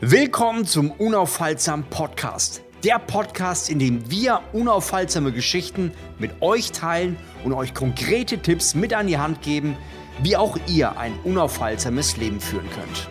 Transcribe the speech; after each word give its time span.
Willkommen 0.00 0.64
zum 0.64 0.92
Unaufhaltsam 0.92 1.82
Podcast. 1.82 2.62
Der 2.84 3.00
Podcast, 3.00 3.68
in 3.68 3.80
dem 3.80 4.08
wir 4.08 4.42
unaufhaltsame 4.52 5.32
Geschichten 5.32 5.90
mit 6.20 6.40
euch 6.40 6.70
teilen 6.70 7.16
und 7.42 7.52
euch 7.52 7.74
konkrete 7.74 8.38
Tipps 8.38 8.76
mit 8.76 8.94
an 8.94 9.08
die 9.08 9.18
Hand 9.18 9.42
geben, 9.42 9.76
wie 10.22 10.36
auch 10.36 10.56
ihr 10.68 10.96
ein 10.96 11.14
unaufhaltsames 11.24 12.16
Leben 12.16 12.38
führen 12.38 12.70
könnt. 12.76 13.08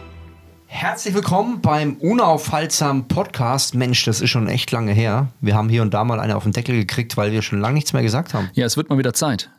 Herzlich 0.68 1.14
willkommen 1.14 1.60
beim 1.60 1.96
Unaufhaltsam 1.96 3.10
Podcast. 3.10 3.76
Mensch, 3.76 4.06
das 4.06 4.22
ist 4.22 4.30
schon 4.30 4.48
echt 4.48 4.72
lange 4.72 4.94
her. 4.94 5.28
Wir 5.42 5.56
haben 5.56 5.68
hier 5.68 5.82
und 5.82 5.94
da 5.94 6.06
mal 6.06 6.22
eine 6.22 6.38
auf 6.38 6.44
den 6.44 6.54
Deckel 6.54 6.78
gekriegt, 6.78 7.18
weil 7.18 7.34
wir 7.34 7.42
schon 7.42 7.60
lange 7.60 7.74
nichts 7.74 7.92
mehr 7.92 8.02
gesagt 8.02 8.34
haben. 8.34 8.50
Ja, 8.54 8.66
es 8.66 8.78
wird 8.78 8.90
mal 8.90 8.98
wieder 8.98 9.14
Zeit. 9.14 9.50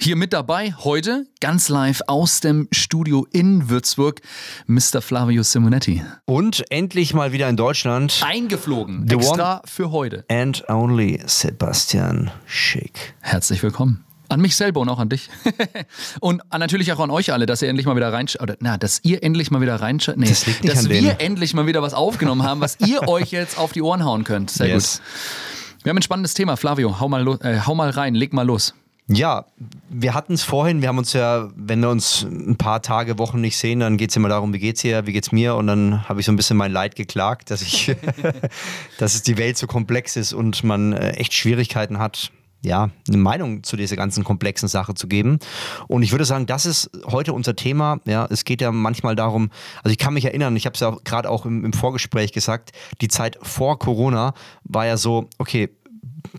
Hier 0.00 0.14
mit 0.14 0.32
dabei 0.32 0.72
heute 0.78 1.26
ganz 1.40 1.68
live 1.68 2.02
aus 2.06 2.38
dem 2.40 2.68
Studio 2.70 3.26
in 3.32 3.68
Würzburg 3.68 4.20
Mr. 4.68 5.02
Flavio 5.02 5.42
Simonetti. 5.42 6.04
Und 6.24 6.64
endlich 6.70 7.14
mal 7.14 7.32
wieder 7.32 7.48
in 7.48 7.56
Deutschland. 7.56 8.22
Eingeflogen. 8.24 9.06
The 9.08 9.16
extra 9.16 9.60
für 9.64 9.90
heute. 9.90 10.24
And 10.30 10.62
only 10.68 11.20
Sebastian 11.26 12.30
Schick. 12.46 13.14
Herzlich 13.20 13.60
willkommen. 13.64 14.04
An 14.28 14.40
mich 14.40 14.54
selber 14.54 14.80
und 14.80 14.88
auch 14.88 15.00
an 15.00 15.08
dich. 15.08 15.30
und 16.20 16.42
natürlich 16.56 16.92
auch 16.92 17.00
an 17.00 17.10
euch 17.10 17.32
alle, 17.32 17.46
dass 17.46 17.60
ihr 17.62 17.68
endlich 17.68 17.86
mal 17.86 17.96
wieder 17.96 18.12
reinschaut. 18.12 18.42
Oder, 18.42 18.56
na, 18.60 18.76
dass 18.78 19.00
ihr 19.02 19.24
endlich 19.24 19.50
mal 19.50 19.60
wieder 19.60 19.76
reinschaut. 19.80 20.16
Nee, 20.16 20.28
Das 20.28 20.46
liegt 20.46 20.62
nicht 20.62 20.76
dass 20.76 20.84
an 20.84 20.90
wir 20.90 21.00
denen. 21.00 21.18
endlich 21.18 21.54
mal 21.54 21.66
wieder 21.66 21.82
was 21.82 21.94
aufgenommen 21.94 22.44
haben, 22.44 22.60
was 22.60 22.78
ihr 22.86 23.02
euch 23.08 23.32
jetzt 23.32 23.58
auf 23.58 23.72
die 23.72 23.82
Ohren 23.82 24.04
hauen 24.04 24.22
könnt. 24.22 24.50
Sehr 24.50 24.68
Yes. 24.68 24.98
gut. 24.98 25.84
Wir 25.84 25.90
haben 25.90 25.98
ein 25.98 26.02
spannendes 26.02 26.34
Thema. 26.34 26.56
Flavio, 26.56 27.00
hau 27.00 27.08
mal, 27.08 27.26
äh, 27.42 27.60
hau 27.66 27.74
mal 27.74 27.90
rein, 27.90 28.14
leg 28.14 28.32
mal 28.32 28.46
los. 28.46 28.74
Ja, 29.10 29.46
wir 29.88 30.12
hatten 30.12 30.34
es 30.34 30.42
vorhin, 30.42 30.82
wir 30.82 30.88
haben 30.88 30.98
uns 30.98 31.14
ja, 31.14 31.48
wenn 31.56 31.80
wir 31.80 31.88
uns 31.88 32.24
ein 32.24 32.56
paar 32.56 32.82
Tage, 32.82 33.18
Wochen 33.18 33.40
nicht 33.40 33.56
sehen, 33.56 33.80
dann 33.80 33.96
geht 33.96 34.10
es 34.10 34.16
immer 34.16 34.28
darum, 34.28 34.52
wie 34.52 34.58
geht's 34.58 34.82
dir, 34.82 35.06
wie 35.06 35.14
geht's 35.14 35.32
mir? 35.32 35.54
Und 35.54 35.66
dann 35.66 36.06
habe 36.06 36.20
ich 36.20 36.26
so 36.26 36.32
ein 36.32 36.36
bisschen 36.36 36.58
mein 36.58 36.72
Leid 36.72 36.94
geklagt, 36.94 37.50
dass 37.50 37.62
ich, 37.62 37.96
dass 38.98 39.14
es 39.14 39.22
die 39.22 39.38
Welt 39.38 39.56
so 39.56 39.66
komplex 39.66 40.16
ist 40.16 40.34
und 40.34 40.62
man 40.62 40.92
äh, 40.92 41.12
echt 41.12 41.32
Schwierigkeiten 41.32 41.98
hat, 41.98 42.30
ja, 42.62 42.90
eine 43.06 43.16
Meinung 43.16 43.62
zu 43.62 43.76
dieser 43.76 43.96
ganzen 43.96 44.24
komplexen 44.24 44.68
Sache 44.68 44.94
zu 44.94 45.06
geben. 45.06 45.38
Und 45.86 46.02
ich 46.02 46.12
würde 46.12 46.24
sagen, 46.24 46.46
das 46.46 46.66
ist 46.66 46.90
heute 47.06 47.32
unser 47.32 47.54
Thema. 47.54 48.00
Ja, 48.04 48.26
es 48.30 48.44
geht 48.44 48.60
ja 48.60 48.72
manchmal 48.72 49.14
darum, 49.14 49.50
also 49.82 49.92
ich 49.92 49.98
kann 49.98 50.14
mich 50.14 50.24
erinnern, 50.24 50.56
ich 50.56 50.66
habe 50.66 50.74
es 50.74 50.80
ja 50.80 50.96
gerade 51.04 51.30
auch 51.30 51.46
im, 51.46 51.64
im 51.64 51.72
Vorgespräch 51.72 52.32
gesagt, 52.32 52.72
die 53.00 53.08
Zeit 53.08 53.38
vor 53.42 53.78
Corona 53.78 54.34
war 54.64 54.86
ja 54.86 54.96
so, 54.96 55.28
okay, 55.38 55.70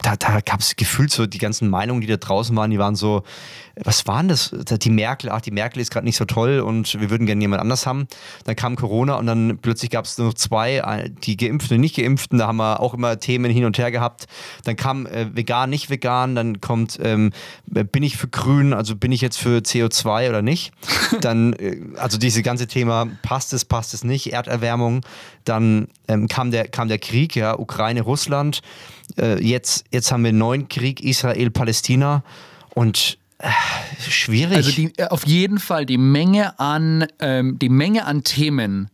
da, 0.01 0.15
da 0.15 0.39
gab 0.41 0.59
es 0.59 0.75
gefühlt 0.75 1.11
so 1.11 1.25
die 1.25 1.37
ganzen 1.37 1.69
Meinungen, 1.69 2.01
die 2.01 2.07
da 2.07 2.17
draußen 2.17 2.55
waren, 2.55 2.71
die 2.71 2.79
waren 2.79 2.95
so, 2.95 3.23
was 3.83 4.07
waren 4.07 4.27
das? 4.27 4.51
Die 4.51 4.89
Merkel, 4.89 5.29
ach, 5.29 5.41
die 5.41 5.51
Merkel 5.51 5.81
ist 5.81 5.91
gerade 5.91 6.05
nicht 6.05 6.17
so 6.17 6.25
toll 6.25 6.59
und 6.59 6.99
wir 6.99 7.09
würden 7.09 7.25
gerne 7.25 7.41
jemand 7.41 7.61
anders 7.61 7.85
haben. 7.85 8.07
Dann 8.45 8.55
kam 8.55 8.75
Corona 8.75 9.15
und 9.15 9.25
dann 9.25 9.59
plötzlich 9.61 9.89
gab 9.91 10.05
es 10.05 10.17
nur 10.17 10.27
noch 10.27 10.33
zwei, 10.33 11.11
die 11.23 11.37
Geimpften 11.37 11.75
und 11.75 11.81
nicht 11.81 11.95
Geimpften, 11.95 12.39
da 12.39 12.47
haben 12.47 12.57
wir 12.57 12.79
auch 12.79 12.93
immer 12.93 13.19
Themen 13.19 13.51
hin 13.51 13.65
und 13.65 13.77
her 13.77 13.91
gehabt. 13.91 14.25
Dann 14.63 14.75
kam 14.75 15.05
äh, 15.05 15.35
vegan, 15.35 15.69
nicht 15.69 15.89
vegan, 15.89 16.35
dann 16.35 16.61
kommt, 16.61 16.99
ähm, 17.01 17.31
bin 17.65 18.03
ich 18.03 18.17
für 18.17 18.27
grün, 18.27 18.73
also 18.73 18.95
bin 18.95 19.11
ich 19.11 19.21
jetzt 19.21 19.37
für 19.37 19.59
CO2 19.59 20.29
oder 20.29 20.41
nicht? 20.41 20.71
Dann, 21.21 21.53
äh, 21.53 21.77
also 21.97 22.17
dieses 22.17 22.43
ganze 22.43 22.67
Thema, 22.67 23.07
passt 23.21 23.53
es, 23.53 23.65
passt 23.65 23.93
es 23.93 24.03
nicht, 24.03 24.33
Erderwärmung. 24.33 25.01
Dann 25.45 25.87
ähm, 26.07 26.27
kam, 26.27 26.51
der, 26.51 26.67
kam 26.67 26.87
der 26.87 26.99
Krieg, 26.99 27.35
ja, 27.35 27.57
Ukraine, 27.57 28.01
Russland. 28.01 28.61
Äh, 29.17 29.43
jetzt, 29.43 29.85
jetzt 29.91 30.11
haben 30.11 30.23
wir 30.23 30.29
einen 30.29 30.37
neuen 30.37 30.67
Krieg, 30.69 31.01
Israel, 31.01 31.49
Palästina. 31.49 32.23
Und 32.75 33.17
äh, 33.17 33.28
schwierig. 33.99 34.57
Also 34.57 34.71
die, 34.71 34.93
äh, 34.97 35.07
auf 35.07 35.25
jeden 35.25 35.59
Fall 35.59 35.85
die 35.85 35.97
Menge 35.97 36.59
an, 36.59 37.05
ähm, 37.19 37.57
die 37.59 37.69
Menge 37.69 38.05
an 38.05 38.23
Themen 38.23 38.89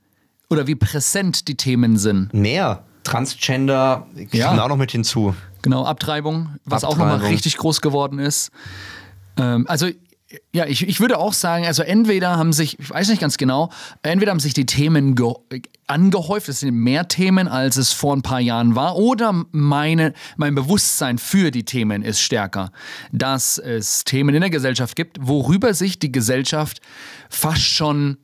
oder 0.50 0.68
wie 0.68 0.76
präsent 0.76 1.48
die 1.48 1.56
Themen 1.56 1.98
sind. 1.98 2.34
Mehr. 2.34 2.84
Transgender 3.04 4.08
Ja. 4.32 4.50
kommt 4.50 4.60
auch 4.62 4.68
noch 4.70 4.78
mit 4.78 4.92
hinzu. 4.92 5.36
Genau, 5.62 5.86
Abtreibung, 5.86 6.50
was 6.66 6.84
auch 6.84 6.92
nochmal 6.92 7.14
Abtreibung. 7.16 7.32
richtig 7.34 7.58
groß 7.58 7.82
geworden 7.82 8.20
ist. 8.20 8.52
Ähm, 9.38 9.66
also, 9.68 9.88
ja, 10.54 10.66
ich, 10.66 10.88
ich 10.88 11.00
würde 11.00 11.18
auch 11.18 11.34
sagen, 11.34 11.66
also 11.66 11.84
entweder 11.84 12.38
haben 12.38 12.54
sich, 12.54 12.80
ich 12.80 12.90
weiß 12.90 13.10
nicht 13.10 13.22
ganz 13.22 13.38
genau, 13.38 13.72
entweder 14.02 14.32
haben 14.32 14.40
sich 14.40 14.54
die 14.54 14.66
Themen 14.66 15.16
ge 15.16 15.34
angehäuft, 15.88 16.50
es 16.50 16.62
sind 16.62 16.74
mehr 16.76 17.08
Themen, 17.08 17.48
als 17.48 17.78
es 17.78 17.92
vor 17.92 18.16
ein 18.16 18.24
paar 18.24 18.40
Jahren 18.40 18.76
war, 18.76 18.96
oder 18.98 19.46
meine, 19.52 20.14
mein 20.36 20.56
Bewusstsein 20.56 21.18
für 21.20 21.52
die 21.52 21.64
Themen 21.64 22.02
ist 22.02 22.20
stärker. 22.22 22.72
Dass 23.12 23.58
es 23.60 24.04
Themen 24.04 24.34
in 24.34 24.42
der 24.42 24.50
Gesellschaft 24.50 24.96
gibt, 24.96 25.18
worüber 25.22 25.74
sich 25.76 26.00
die 26.00 26.12
Gesellschaft 26.12 26.82
fast 27.30 27.62
schon, 27.62 28.18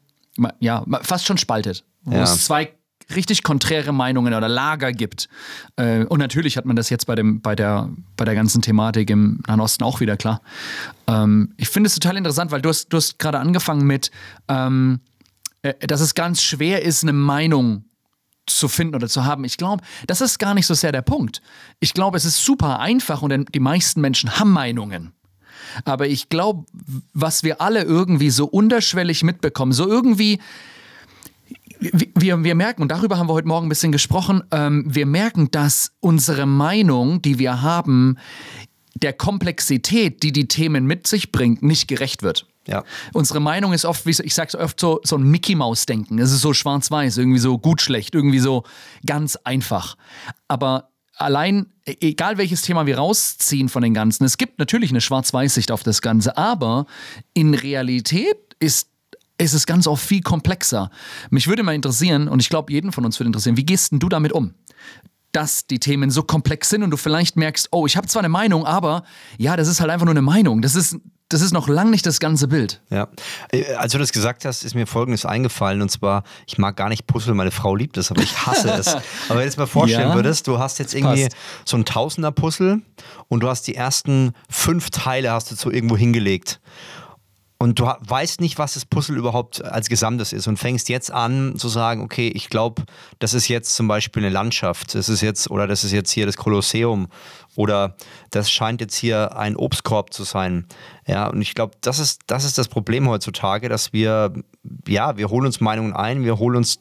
ja, 0.59 0.83
fast 1.03 1.25
schon 1.27 1.37
spaltet. 1.37 1.83
Wo 2.03 2.15
Ja. 2.15 2.23
es 2.23 2.45
zwei 2.45 2.73
richtig 3.15 3.43
konträre 3.43 3.93
Meinungen 3.93 4.33
oder 4.33 4.47
Lager 4.47 4.91
gibt. 4.91 5.29
Äh, 5.75 6.05
und 6.05 6.19
natürlich 6.19 6.57
hat 6.57 6.65
man 6.65 6.75
das 6.75 6.89
jetzt 6.89 7.05
bei, 7.05 7.15
dem, 7.15 7.41
bei, 7.41 7.55
der, 7.55 7.89
bei 8.17 8.25
der 8.25 8.35
ganzen 8.35 8.61
Thematik 8.61 9.09
im 9.09 9.41
Nahen 9.47 9.59
Osten 9.59 9.83
auch 9.83 9.99
wieder 9.99 10.17
klar. 10.17 10.41
Ähm, 11.07 11.53
ich 11.57 11.69
finde 11.69 11.87
es 11.87 11.95
total 11.95 12.17
interessant, 12.17 12.51
weil 12.51 12.61
du 12.61 12.69
hast, 12.69 12.89
du 12.89 12.97
hast 12.97 13.19
gerade 13.19 13.39
angefangen 13.39 13.85
mit, 13.85 14.11
ähm, 14.47 14.99
äh, 15.61 15.73
dass 15.87 16.01
es 16.01 16.15
ganz 16.15 16.41
schwer 16.41 16.83
ist, 16.83 17.03
eine 17.03 17.13
Meinung 17.13 17.85
zu 18.47 18.67
finden 18.67 18.95
oder 18.95 19.07
zu 19.07 19.25
haben. 19.25 19.43
Ich 19.43 19.57
glaube, 19.57 19.83
das 20.07 20.21
ist 20.21 20.39
gar 20.39 20.53
nicht 20.53 20.65
so 20.65 20.73
sehr 20.73 20.91
der 20.91 21.01
Punkt. 21.01 21.41
Ich 21.79 21.93
glaube, 21.93 22.17
es 22.17 22.25
ist 22.25 22.43
super 22.43 22.79
einfach 22.79 23.21
und 23.21 23.53
die 23.53 23.59
meisten 23.59 24.01
Menschen 24.01 24.39
haben 24.39 24.51
Meinungen. 24.51 25.13
Aber 25.85 26.07
ich 26.07 26.29
glaube, 26.29 26.65
was 27.13 27.43
wir 27.43 27.61
alle 27.61 27.83
irgendwie 27.83 28.29
so 28.29 28.45
unterschwellig 28.45 29.23
mitbekommen, 29.23 29.71
so 29.71 29.87
irgendwie 29.87 30.39
wir, 31.81 32.43
wir 32.43 32.55
merken, 32.55 32.83
und 32.83 32.89
darüber 32.91 33.17
haben 33.17 33.27
wir 33.27 33.33
heute 33.33 33.47
Morgen 33.47 33.65
ein 33.65 33.69
bisschen 33.69 33.91
gesprochen, 33.91 34.43
ähm, 34.51 34.85
wir 34.87 35.05
merken, 35.05 35.49
dass 35.51 35.91
unsere 35.99 36.45
Meinung, 36.45 37.21
die 37.21 37.39
wir 37.39 37.61
haben, 37.61 38.17
der 38.93 39.13
Komplexität, 39.13 40.21
die 40.21 40.31
die 40.31 40.47
Themen 40.47 40.85
mit 40.85 41.07
sich 41.07 41.31
bringt, 41.31 41.63
nicht 41.63 41.87
gerecht 41.87 42.21
wird. 42.23 42.45
Ja. 42.67 42.83
Unsere 43.13 43.39
Meinung 43.39 43.73
ist 43.73 43.85
oft, 43.85 44.05
wie 44.05 44.11
ich 44.11 44.35
sag's 44.35 44.53
oft 44.53 44.79
so, 44.79 44.99
so 45.03 45.17
ein 45.17 45.23
Mickey-Maus-Denken. 45.23 46.19
Es 46.19 46.31
ist 46.31 46.41
so 46.41 46.53
schwarz-weiß, 46.53 47.17
irgendwie 47.17 47.39
so 47.39 47.57
gut, 47.57 47.81
schlecht, 47.81 48.13
irgendwie 48.13 48.39
so 48.39 48.63
ganz 49.03 49.35
einfach. 49.37 49.95
Aber 50.47 50.89
allein, 51.15 51.67
e- 51.87 51.95
egal 52.01 52.37
welches 52.37 52.61
Thema 52.61 52.85
wir 52.85 52.99
rausziehen 52.99 53.67
von 53.67 53.81
den 53.81 53.95
Ganzen, 53.95 54.25
es 54.25 54.37
gibt 54.37 54.59
natürlich 54.59 54.91
eine 54.91 55.01
Schwarz-Weiß-Sicht 55.01 55.71
auf 55.71 55.81
das 55.81 56.03
Ganze, 56.03 56.37
aber 56.37 56.85
in 57.33 57.55
Realität 57.55 58.37
ist 58.59 58.90
ist 59.41 59.53
es 59.53 59.65
ganz 59.65 59.87
oft 59.87 60.05
viel 60.05 60.21
komplexer. 60.21 60.89
Mich 61.29 61.47
würde 61.47 61.63
mal 61.63 61.75
interessieren, 61.75 62.27
und 62.27 62.39
ich 62.41 62.49
glaube, 62.49 62.71
jeden 62.71 62.91
von 62.91 63.05
uns 63.05 63.19
würde 63.19 63.27
interessieren, 63.27 63.57
wie 63.57 63.65
gehst 63.65 63.91
denn 63.91 63.99
du 63.99 64.09
damit 64.09 64.31
um? 64.31 64.53
Dass 65.31 65.65
die 65.65 65.79
Themen 65.79 66.09
so 66.11 66.23
komplex 66.23 66.69
sind 66.69 66.83
und 66.83 66.91
du 66.91 66.97
vielleicht 66.97 67.37
merkst, 67.37 67.69
oh, 67.71 67.85
ich 67.85 67.95
habe 67.95 68.07
zwar 68.07 68.21
eine 68.21 68.29
Meinung, 68.29 68.65
aber 68.65 69.03
ja, 69.37 69.55
das 69.55 69.67
ist 69.69 69.79
halt 69.79 69.89
einfach 69.89 70.05
nur 70.05 70.13
eine 70.13 70.21
Meinung. 70.21 70.61
Das 70.61 70.75
ist, 70.75 70.97
das 71.29 71.39
ist 71.39 71.53
noch 71.53 71.69
lang 71.69 71.89
nicht 71.89 72.05
das 72.05 72.19
ganze 72.19 72.49
Bild. 72.49 72.81
Ja, 72.89 73.07
Äh, 73.53 73.75
als 73.75 73.93
du 73.93 73.97
das 73.97 74.11
gesagt 74.11 74.43
hast, 74.43 74.65
ist 74.65 74.75
mir 74.75 74.85
Folgendes 74.85 75.25
eingefallen 75.25 75.81
und 75.81 75.89
zwar, 75.89 76.23
ich 76.47 76.57
mag 76.57 76.75
gar 76.75 76.89
nicht 76.89 77.07
Puzzle, 77.07 77.33
meine 77.33 77.51
Frau 77.51 77.73
liebt 77.77 77.95
es, 77.95 78.11
aber 78.11 78.21
ich 78.21 78.45
hasse 78.45 78.71
es. 78.71 78.87
Aber 78.95 79.03
wenn 79.29 79.37
du 79.37 79.43
jetzt 79.45 79.57
mal 79.57 79.67
vorstellen 79.67 80.09
Ja, 80.09 80.15
würdest, 80.15 80.47
du 80.47 80.59
hast 80.59 80.79
jetzt 80.79 80.93
irgendwie 80.93 81.23
passt. 81.23 81.37
so 81.63 81.77
ein 81.77 81.85
Tausender-Puzzle 81.85 82.81
und 83.29 83.39
du 83.41 83.47
hast 83.47 83.63
die 83.67 83.75
ersten 83.75 84.33
fünf 84.49 84.89
Teile 84.89 85.31
hast 85.31 85.49
du 85.49 85.55
so 85.55 85.71
irgendwo 85.71 85.95
hingelegt. 85.95 86.59
Und 87.61 87.77
du 87.77 87.85
weißt 87.85 88.41
nicht, 88.41 88.57
was 88.57 88.73
das 88.73 88.85
Puzzle 88.85 89.17
überhaupt 89.17 89.63
als 89.63 89.87
Gesamtes 89.87 90.33
ist 90.33 90.47
und 90.47 90.57
fängst 90.57 90.89
jetzt 90.89 91.11
an 91.11 91.59
zu 91.59 91.69
sagen, 91.69 92.01
okay, 92.01 92.27
ich 92.33 92.49
glaube, 92.49 92.81
das 93.19 93.35
ist 93.35 93.49
jetzt 93.49 93.75
zum 93.75 93.87
Beispiel 93.87 94.23
eine 94.23 94.33
Landschaft, 94.33 94.95
das 94.95 95.09
ist 95.09 95.21
jetzt, 95.21 95.51
oder 95.51 95.67
das 95.67 95.83
ist 95.83 95.91
jetzt 95.91 96.09
hier 96.09 96.25
das 96.25 96.37
Kolosseum 96.37 97.07
oder 97.55 97.95
das 98.31 98.49
scheint 98.49 98.81
jetzt 98.81 98.95
hier 98.95 99.37
ein 99.37 99.55
Obstkorb 99.55 100.11
zu 100.11 100.23
sein. 100.23 100.65
Ja, 101.05 101.27
und 101.27 101.39
ich 101.39 101.53
glaube, 101.53 101.75
das 101.81 101.99
ist, 101.99 102.21
das 102.25 102.45
ist 102.45 102.57
das 102.57 102.67
Problem 102.67 103.07
heutzutage, 103.07 103.69
dass 103.69 103.93
wir, 103.93 104.33
ja, 104.87 105.17
wir 105.17 105.29
holen 105.29 105.45
uns 105.47 105.59
Meinungen 105.59 105.93
ein, 105.93 106.23
wir 106.23 106.37
holen 106.37 106.57
uns 106.57 106.79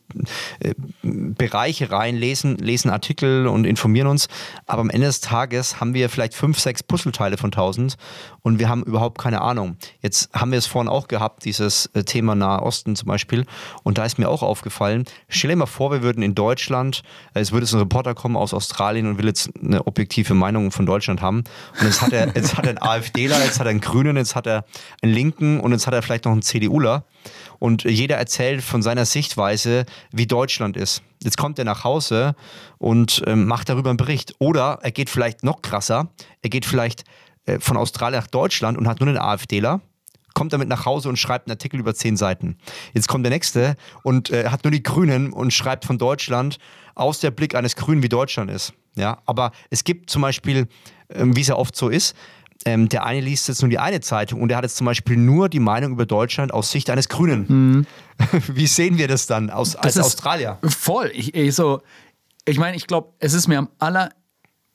äh, 0.61 0.75
Bereiche 1.03 1.91
rein, 1.91 2.17
lesen, 2.17 2.57
lesen 2.59 2.91
Artikel 2.91 3.47
und 3.47 3.65
informieren 3.65 4.07
uns, 4.07 4.29
aber 4.67 4.83
am 4.83 4.91
Ende 4.91 5.07
des 5.07 5.21
Tages 5.21 5.81
haben 5.81 5.95
wir 5.95 6.11
vielleicht 6.11 6.35
fünf, 6.35 6.59
sechs 6.59 6.83
Puzzleteile 6.83 7.39
von 7.39 7.51
tausend 7.51 7.97
und 8.43 8.59
wir 8.59 8.69
haben 8.69 8.83
überhaupt 8.83 9.19
keine 9.19 9.41
Ahnung. 9.41 9.77
Jetzt 10.03 10.31
haben 10.35 10.51
wir 10.51 10.59
es 10.59 10.67
vorhin 10.67 10.91
auch 10.91 11.09
gehabt, 11.09 11.45
dieses 11.45 11.87
äh, 11.95 12.05
Thema 12.05 12.35
Nahe 12.35 12.63
Osten 12.63 12.97
zum 12.97 13.09
Beispiel, 13.09 13.47
und 13.83 13.97
da 13.97 14.05
ist 14.05 14.19
mir 14.19 14.29
auch 14.29 14.43
aufgefallen, 14.43 15.05
stell 15.29 15.51
dir 15.51 15.57
mal 15.57 15.67
vor, 15.67 15.91
wir 15.91 16.03
würden 16.03 16.23
in 16.23 16.35
Deutschland, 16.35 17.03
äh, 17.33 17.41
es 17.41 17.53
würde 17.53 17.65
jetzt 17.65 17.73
ein 17.73 17.81
Reporter 17.81 18.15
kommen 18.15 18.37
aus 18.37 18.53
Australien 18.53 19.07
und 19.07 19.17
will 19.17 19.27
jetzt 19.27 19.51
eine 19.63 19.87
objektive 19.87 20.35
Meinung 20.35 20.71
von 20.71 20.85
Deutschland 20.85 21.23
haben. 21.23 21.45
Und 21.79 21.87
jetzt 21.87 22.03
hat 22.03 22.13
er, 22.13 22.35
jetzt 22.35 22.59
hat 22.59 22.67
er 22.67 22.71
einen 22.71 22.79
AfDler, 22.83 23.43
jetzt 23.43 23.59
hat 23.59 23.67
er 23.67 23.71
einen 23.71 23.81
Grünen, 23.81 24.17
jetzt 24.17 24.37
hat 24.37 24.47
er 24.47 24.65
einen 25.01 25.13
Linken 25.13 25.61
und 25.61 25.73
jetzt 25.73 25.87
hat 25.87 25.95
er 25.95 26.03
vielleicht 26.03 26.27
noch 26.27 26.33
einen 26.33 26.43
CDUler 26.43 27.05
und 27.59 27.85
jeder 27.85 28.17
erzählt 28.17 28.63
von 28.63 28.83
seiner 28.83 29.05
Sichtweise, 29.05 29.87
wie 30.13 30.27
Deutschland 30.27 30.77
ist. 30.77 31.03
Jetzt 31.23 31.37
kommt 31.37 31.59
er 31.59 31.65
nach 31.65 31.85
Hause 31.85 32.35
und 32.79 33.23
ähm, 33.27 33.47
macht 33.47 33.69
darüber 33.69 33.91
einen 33.91 33.97
Bericht. 33.97 34.35
Oder 34.39 34.79
er 34.83 34.91
geht 34.91 35.11
vielleicht 35.11 35.45
noch 35.45 35.63
krasser, 35.63 36.09
er 36.43 36.51
geht 36.51 36.65
vielleicht 36.65 37.05
äh, 37.47 37.61
von 37.61 37.77
Australien 37.77 38.21
nach 38.21 38.29
Deutschland 38.29 38.79
und 38.79 38.89
hat 38.89 39.01
nur 39.01 39.09
einen 39.09 39.19
AfDler, 39.19 39.81
kommt 40.35 40.53
damit 40.53 40.69
nach 40.69 40.87
Hause 40.87 41.09
und 41.09 41.19
schreibt 41.19 41.47
einen 41.47 41.53
Artikel 41.53 41.79
über 41.81 41.95
zehn 41.95 42.17
Seiten. 42.17 42.57
Jetzt 42.95 43.09
kommt 43.09 43.25
der 43.25 43.31
nächste 43.31 43.77
und 44.03 44.31
äh, 44.31 44.49
hat 44.49 44.65
nur 44.65 44.71
die 44.71 44.83
Grünen 44.83 45.33
und 45.33 45.53
schreibt 45.53 45.85
von 45.85 45.99
Deutschland 45.99 46.59
aus 46.95 47.21
der 47.21 47.31
Blick 47.31 47.55
eines 47.55 47.77
Grünen, 47.77 48.03
wie 48.03 48.09
Deutschland 48.09 48.51
ist. 48.51 48.73
Ja, 48.97 49.19
aber 49.27 49.53
es 49.71 49.85
gibt 49.85 50.11
zum 50.11 50.23
Beispiel, 50.23 50.67
ähm, 51.11 51.37
wie 51.37 51.43
es 51.43 51.49
ja 51.49 51.57
oft 51.57 51.77
so 51.77 51.89
ist, 51.89 52.17
ähm, 52.65 52.89
der 52.89 53.05
eine 53.05 53.21
liest 53.21 53.49
jetzt 53.49 53.63
nur 53.63 53.71
die 53.71 53.79
eine 53.79 54.01
Zeitung 54.01 54.41
und 54.41 54.49
der 54.49 54.59
hat 54.59 54.65
jetzt 54.65 54.77
zum 54.77 54.85
Beispiel 54.85 55.17
nur 55.17 55.49
die 55.49 55.61
Meinung 55.61 55.93
über 55.93 56.07
Deutschland 56.07 56.53
aus 56.53 56.71
Sicht 56.71 56.91
eines 56.91 57.09
Grünen. 57.09 57.47
Mhm. 57.49 57.87
Wie 58.49 58.67
sehen 58.67 58.99
wir 58.99 59.09
das 59.09 59.27
dann 59.27 59.51
aus, 59.51 59.77
als 59.77 59.99
Australier? 59.99 60.59
Voll. 60.63 61.11
Ich, 61.15 61.35
ich, 61.35 61.55
so, 61.55 61.81
ich 62.45 62.59
meine, 62.59 62.77
ich 62.77 62.87
glaube, 62.87 63.15
es 63.19 63.33
ist 63.33 63.49
mir 63.49 63.59
am 63.59 63.69
aller, 63.79 64.11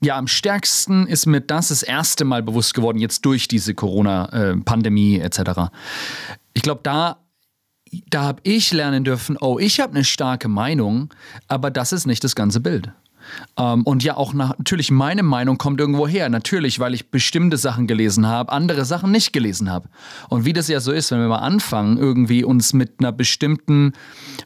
ja, 0.02 0.18
am 0.18 0.28
stärksten 0.28 1.06
ist 1.06 1.28
mir 1.28 1.42
das 1.42 1.68
das 1.68 1.84
erste 1.84 2.26
Mal 2.26 2.42
bewusst 2.42 2.74
geworden, 2.74 2.98
jetzt 2.98 3.24
durch 3.24 3.48
diese 3.48 3.76
Corona-Pandemie 3.76 5.20
äh, 5.20 5.24
etc. 5.24 5.72
Ich 6.54 6.64
glaube, 6.64 6.81
da 6.84 7.20
da 8.10 8.24
habe 8.24 8.42
ich 8.44 8.74
lernen 8.74 9.04
dürfen, 9.04 9.38
oh, 9.40 9.60
ich 9.60 9.80
habe 9.80 9.94
eine 9.94 10.04
starke 10.04 10.48
Meinung, 10.48 11.14
aber 11.48 11.72
das 11.72 11.94
ist 11.94 12.06
nicht 12.06 12.24
das 12.24 12.36
ganze 12.36 12.60
Bild. 12.60 12.92
Ähm, 13.57 13.83
und 13.83 14.04
ja, 14.04 14.18
auch 14.18 14.33
nach, 14.33 14.57
natürlich 14.57 14.92
meine 14.92 15.24
Meinung 15.24 15.57
kommt 15.57 15.80
irgendwo 15.80 16.07
her. 16.07 16.30
Natürlich, 16.30 16.80
weil 16.80 16.94
ich 16.94 17.10
bestimmte 17.12 17.57
Sachen 17.57 17.88
gelesen 17.88 18.27
habe, 18.27 18.51
andere 18.51 18.86
Sachen 18.86 19.12
nicht 19.12 19.33
gelesen 19.33 19.69
habe. 19.69 19.89
Und 20.30 20.45
wie 20.45 20.54
das 20.54 20.68
ja 20.68 20.80
so 20.80 20.92
ist, 20.92 21.12
wenn 21.12 21.19
wir 21.19 21.27
mal 21.27 21.38
anfangen, 21.38 21.98
irgendwie 21.98 22.44
uns 22.44 22.74
mit 22.74 22.94
einer 23.00 23.12
bestimmten 23.12 23.94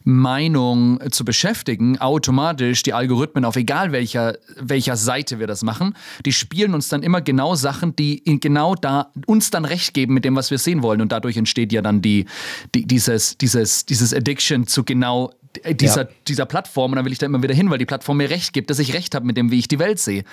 Meinung 0.04 1.00
zu 1.10 1.24
beschäftigen, 1.24 1.98
automatisch 1.98 2.82
die 2.82 2.92
Algorithmen 2.92 3.44
auf 3.44 3.56
egal 3.56 3.92
welcher, 3.92 4.36
welcher 4.56 4.96
Seite 4.96 5.38
wir 5.38 5.46
das 5.46 5.62
machen, 5.62 5.94
die 6.24 6.32
spielen 6.32 6.74
uns 6.74 6.88
dann 6.88 7.02
immer 7.02 7.20
genau 7.20 7.54
Sachen, 7.54 7.96
die 7.96 8.22
genau 8.40 8.74
da 8.74 9.10
uns 9.26 9.50
dann 9.50 9.64
recht 9.64 9.94
geben 9.94 10.14
mit 10.14 10.24
dem, 10.24 10.36
was 10.36 10.50
wir 10.50 10.58
sehen 10.58 10.82
wollen. 10.82 11.00
Und 11.00 11.12
dadurch 11.12 11.36
entsteht 11.36 11.72
ja 11.72 11.82
dann 11.82 12.02
die, 12.02 12.26
die 12.74 12.86
dieses, 12.86 13.36
dieses, 13.38 13.86
dieses 13.86 14.14
Addiction 14.14 14.66
zu 14.66 14.84
genau 14.84 15.32
dieser, 15.72 16.02
ja. 16.02 16.08
dieser 16.28 16.46
Plattform 16.46 16.92
und 16.92 16.96
dann 16.96 17.04
will 17.04 17.12
ich 17.12 17.18
da 17.18 17.26
immer 17.26 17.42
wieder 17.42 17.54
hin, 17.54 17.70
weil 17.70 17.78
die 17.78 17.86
Plattform 17.86 18.18
mir 18.18 18.30
recht 18.30 18.52
gibt, 18.52 18.70
dass 18.70 18.78
ich 18.78 18.94
recht 18.94 19.14
habe 19.14 19.26
mit 19.26 19.36
dem, 19.36 19.50
wie 19.50 19.58
ich 19.58 19.68
die 19.68 19.78
Welt 19.78 19.98
sehe. 19.98 20.24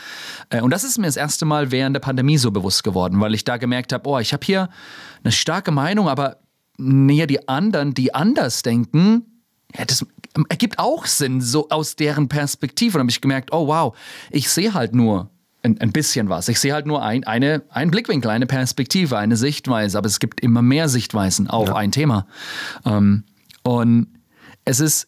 Äh, 0.50 0.62
und 0.62 0.72
das 0.72 0.84
ist 0.84 0.98
mir 0.98 1.08
das 1.08 1.18
erste 1.18 1.46
Mal 1.46 1.72
während 1.72 1.96
der 1.96 2.02
Pandemie 2.02 2.38
so 2.38 2.52
bewusst 2.52 2.84
geworden, 2.84 3.20
weil 3.20 3.34
ich 3.34 3.44
da 3.44 3.58
gemerkt 3.58 3.94
habe, 3.94 4.08
oh, 4.08 4.20
ich 4.20 4.34
habe 4.34 4.46
hier 4.46 4.70
eine 5.24 5.32
starke 5.32 5.72
Meinung, 5.72 6.08
aber 6.08 6.38
näher 6.78 7.28
die 7.28 7.48
anderen, 7.48 7.94
die 7.94 8.14
anders 8.14 8.62
denken, 8.62 9.26
ja, 9.76 9.86
das 9.86 10.06
ergibt 10.50 10.80
auch 10.80 11.06
Sinn, 11.06 11.42
so 11.42 11.70
aus 11.70 11.96
deren 11.96 12.30
Perspektive. 12.30 12.90
Und 12.90 13.00
dann 13.00 13.06
habe 13.06 13.12
ich 13.12 13.22
gemerkt, 13.22 13.52
oh 13.52 13.68
wow, 13.68 13.98
ich 14.30 14.50
sehe 14.50 14.74
halt 14.74 14.94
nur 14.94 15.32
ein, 15.64 15.82
ein, 15.82 15.92
bisschen 15.92 16.30
was. 16.30 16.48
Ich 16.48 16.60
sehe 16.60 16.74
halt 16.74 16.86
nur 16.86 17.04
ein, 17.04 17.24
eine, 17.24 17.64
einen 17.70 17.92
Blickwinkel, 17.92 18.30
eine 18.30 18.46
Perspektive, 18.46 19.18
eine 19.18 19.36
Sichtweise, 19.36 19.98
aber 19.98 20.08
es 20.08 20.20
gibt 20.20 20.40
immer 20.40 20.62
mehr 20.62 20.88
Sichtweisen 20.88 21.48
auf 21.48 21.70
ja. 21.70 21.76
ein 21.76 21.92
Thema. 21.92 22.28
Ähm, 22.86 23.24
und 23.64 24.08
es 24.68 24.82
ist, 24.82 25.08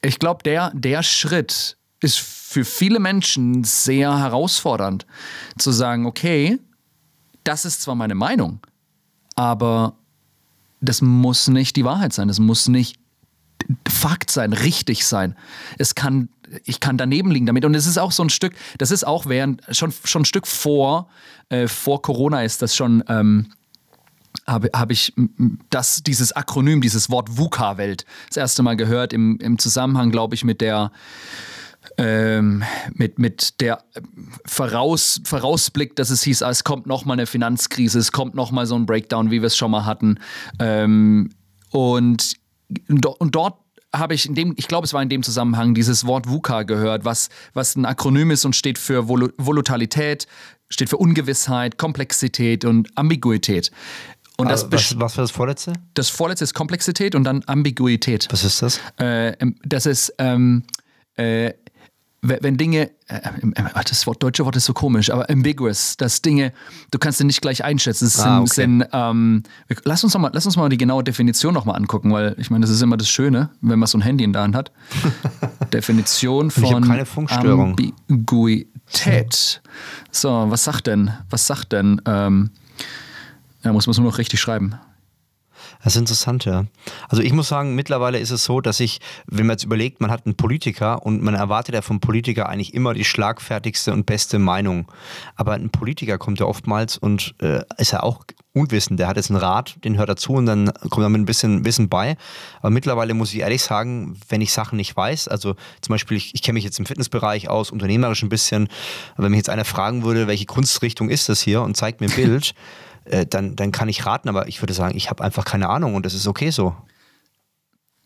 ich 0.00 0.18
glaube, 0.20 0.44
der, 0.44 0.70
der 0.74 1.02
Schritt 1.02 1.76
ist 2.00 2.20
für 2.20 2.64
viele 2.64 3.00
Menschen 3.00 3.64
sehr 3.64 4.16
herausfordernd, 4.16 5.06
zu 5.58 5.72
sagen, 5.72 6.06
okay, 6.06 6.58
das 7.42 7.64
ist 7.64 7.82
zwar 7.82 7.96
meine 7.96 8.14
Meinung, 8.14 8.60
aber 9.34 9.96
das 10.80 11.02
muss 11.02 11.48
nicht 11.48 11.74
die 11.74 11.84
Wahrheit 11.84 12.12
sein, 12.12 12.28
das 12.28 12.38
muss 12.38 12.68
nicht 12.68 12.98
Fakt 13.88 14.30
sein, 14.30 14.52
richtig 14.52 15.06
sein. 15.06 15.36
Es 15.78 15.94
kann, 15.94 16.28
ich 16.64 16.80
kann 16.80 16.98
daneben 16.98 17.30
liegen 17.30 17.46
damit. 17.46 17.64
Und 17.64 17.76
es 17.76 17.86
ist 17.86 17.96
auch 17.96 18.10
so 18.10 18.24
ein 18.24 18.30
Stück, 18.30 18.54
das 18.78 18.90
ist 18.90 19.06
auch 19.06 19.26
während, 19.26 19.62
schon, 19.70 19.92
schon 20.04 20.22
ein 20.22 20.26
Stück 20.26 20.48
vor, 20.48 21.08
äh, 21.48 21.68
vor 21.68 22.02
Corona 22.02 22.42
ist 22.42 22.60
das 22.60 22.74
schon 22.74 23.04
ähm, 23.06 23.52
habe 24.46 24.70
hab 24.74 24.90
ich 24.90 25.12
das, 25.70 26.02
dieses 26.02 26.32
Akronym, 26.32 26.80
dieses 26.80 27.10
Wort 27.10 27.36
VUCA-Welt 27.36 28.04
das 28.28 28.36
erste 28.36 28.62
Mal 28.62 28.76
gehört 28.76 29.12
im, 29.12 29.38
im 29.38 29.58
Zusammenhang, 29.58 30.10
glaube 30.10 30.34
ich, 30.34 30.44
mit 30.44 30.60
der 30.60 30.90
ähm, 31.98 32.62
mit, 32.94 33.18
mit 33.18 33.60
der 33.60 33.82
Voraus, 34.46 35.20
Vorausblick, 35.24 35.96
dass 35.96 36.10
es 36.10 36.22
hieß, 36.22 36.42
ah, 36.42 36.50
es 36.50 36.64
kommt 36.64 36.86
nochmal 36.86 37.16
eine 37.16 37.26
Finanzkrise, 37.26 37.98
es 37.98 38.12
kommt 38.12 38.34
nochmal 38.34 38.66
so 38.66 38.76
ein 38.76 38.86
Breakdown, 38.86 39.30
wie 39.30 39.42
wir 39.42 39.46
es 39.46 39.56
schon 39.56 39.72
mal 39.72 39.84
hatten. 39.84 40.18
Ähm, 40.58 41.30
und, 41.70 42.34
und 42.88 43.34
dort 43.34 43.56
habe 43.94 44.14
ich 44.14 44.26
in 44.26 44.34
dem, 44.34 44.54
ich 44.56 44.68
glaube, 44.68 44.86
es 44.86 44.94
war 44.94 45.02
in 45.02 45.08
dem 45.08 45.22
Zusammenhang 45.22 45.74
dieses 45.74 46.06
Wort 46.06 46.28
VUCA 46.28 46.62
gehört, 46.62 47.04
was, 47.04 47.28
was 47.52 47.76
ein 47.76 47.84
Akronym 47.84 48.30
ist 48.30 48.44
und 48.44 48.56
steht 48.56 48.78
für 48.78 49.08
Vol 49.08 49.34
Volatilität, 49.36 50.26
steht 50.70 50.88
für 50.88 50.96
Ungewissheit, 50.96 51.76
Komplexität 51.76 52.64
und 52.64 52.88
Ambiguität. 52.96 53.70
Und 54.42 54.50
das 54.50 54.64
also, 54.64 54.76
was, 54.76 55.00
was 55.00 55.16
war 55.16 55.24
das 55.24 55.30
vorletzte? 55.30 55.72
Das 55.94 56.08
vorletzte 56.08 56.44
ist 56.44 56.54
Komplexität 56.54 57.14
und 57.14 57.24
dann 57.24 57.42
Ambiguität. 57.46 58.28
Was 58.30 58.44
ist 58.44 58.62
das? 58.62 58.80
Äh, 58.98 59.36
das 59.64 59.86
ist, 59.86 60.14
ähm, 60.18 60.64
äh, 61.16 61.52
wenn 62.24 62.56
Dinge, 62.56 62.92
äh, 63.08 63.20
das 63.88 64.06
Wort, 64.06 64.22
deutsche 64.22 64.44
Wort 64.44 64.54
ist 64.54 64.66
so 64.66 64.72
komisch, 64.72 65.10
aber 65.10 65.28
ambiguous, 65.28 65.96
dass 65.96 66.22
Dinge, 66.22 66.52
du 66.92 67.00
kannst 67.00 67.18
sie 67.18 67.24
nicht 67.24 67.40
gleich 67.40 67.64
einschätzen. 67.64 68.04
Das 68.04 68.20
ah, 68.20 68.40
okay. 68.40 68.54
sind, 68.54 68.86
ähm, 68.92 69.42
lass, 69.84 70.04
uns 70.04 70.14
noch 70.14 70.20
mal, 70.20 70.30
lass 70.32 70.46
uns 70.46 70.56
mal 70.56 70.68
die 70.68 70.78
genaue 70.78 71.02
Definition 71.02 71.52
nochmal 71.52 71.74
angucken, 71.76 72.12
weil 72.12 72.36
ich 72.38 72.48
meine, 72.48 72.62
das 72.62 72.70
ist 72.70 72.80
immer 72.80 72.96
das 72.96 73.08
Schöne, 73.08 73.50
wenn 73.60 73.80
man 73.80 73.88
so 73.88 73.98
ein 73.98 74.02
Handy 74.02 74.22
in 74.22 74.32
der 74.32 74.42
Hand 74.42 74.54
hat. 74.54 74.70
Definition 75.72 76.52
von 76.52 76.88
Ambiguität. 77.28 78.70
So, 80.12 80.46
was 80.48 80.62
sagt 80.62 80.86
denn, 80.86 81.10
was 81.28 81.48
sagt 81.48 81.72
denn, 81.72 82.00
ähm, 82.06 82.50
ja, 83.64 83.72
muss 83.72 83.86
man 83.86 83.92
es 83.92 83.98
nur 83.98 84.10
noch 84.10 84.18
richtig 84.18 84.40
schreiben. 84.40 84.78
Das 85.82 85.94
ist 85.94 86.00
interessant, 86.00 86.44
ja. 86.44 86.66
Also 87.08 87.22
ich 87.22 87.32
muss 87.32 87.48
sagen, 87.48 87.74
mittlerweile 87.74 88.18
ist 88.18 88.30
es 88.30 88.44
so, 88.44 88.60
dass 88.60 88.80
ich, 88.80 89.00
wenn 89.26 89.46
man 89.46 89.54
jetzt 89.54 89.64
überlegt, 89.64 90.00
man 90.00 90.10
hat 90.10 90.26
einen 90.26 90.36
Politiker 90.36 91.04
und 91.04 91.22
man 91.22 91.34
erwartet 91.34 91.74
ja 91.74 91.82
vom 91.82 92.00
Politiker 92.00 92.48
eigentlich 92.48 92.74
immer 92.74 92.94
die 92.94 93.04
schlagfertigste 93.04 93.92
und 93.92 94.06
beste 94.06 94.38
Meinung. 94.38 94.90
Aber 95.34 95.54
ein 95.54 95.70
Politiker 95.70 96.18
kommt 96.18 96.38
ja 96.40 96.46
oftmals 96.46 96.98
und 96.98 97.34
äh, 97.40 97.62
ist 97.78 97.92
ja 97.92 98.02
auch 98.02 98.22
unwissend. 98.54 99.00
Der 99.00 99.08
hat 99.08 99.16
jetzt 99.16 99.30
einen 99.30 99.40
Rat, 99.40 99.76
den 99.84 99.96
hört 99.96 100.08
er 100.08 100.16
zu 100.16 100.34
und 100.34 100.46
dann 100.46 100.72
kommt 100.90 101.04
er 101.04 101.08
mit 101.08 101.20
ein 101.20 101.26
bisschen 101.26 101.64
Wissen 101.64 101.88
bei. 101.88 102.16
Aber 102.60 102.70
mittlerweile 102.70 103.14
muss 103.14 103.32
ich 103.32 103.40
ehrlich 103.40 103.62
sagen, 103.62 104.20
wenn 104.28 104.40
ich 104.40 104.52
Sachen 104.52 104.76
nicht 104.76 104.96
weiß, 104.96 105.28
also 105.28 105.54
zum 105.80 105.94
Beispiel, 105.94 106.16
ich, 106.16 106.34
ich 106.34 106.42
kenne 106.42 106.54
mich 106.54 106.64
jetzt 106.64 106.78
im 106.78 106.86
Fitnessbereich 106.86 107.48
aus, 107.48 107.70
unternehmerisch 107.70 108.22
ein 108.22 108.28
bisschen, 108.28 108.68
aber 109.14 109.24
wenn 109.24 109.32
mich 109.32 109.38
jetzt 109.38 109.50
einer 109.50 109.64
fragen 109.64 110.04
würde, 110.04 110.26
welche 110.26 110.46
Kunstrichtung 110.46 111.08
ist 111.08 111.28
das 111.28 111.40
hier 111.40 111.62
und 111.62 111.76
zeigt 111.76 112.00
mir 112.00 112.08
ein 112.08 112.14
Bild, 112.14 112.54
äh, 113.04 113.26
dann, 113.26 113.56
dann 113.56 113.72
kann 113.72 113.88
ich 113.88 114.06
raten, 114.06 114.28
aber 114.28 114.48
ich 114.48 114.62
würde 114.62 114.74
sagen, 114.74 114.96
ich 114.96 115.10
habe 115.10 115.22
einfach 115.24 115.44
keine 115.44 115.68
Ahnung 115.68 115.94
und 115.94 116.06
das 116.06 116.14
ist 116.14 116.26
okay 116.26 116.50
so. 116.50 116.74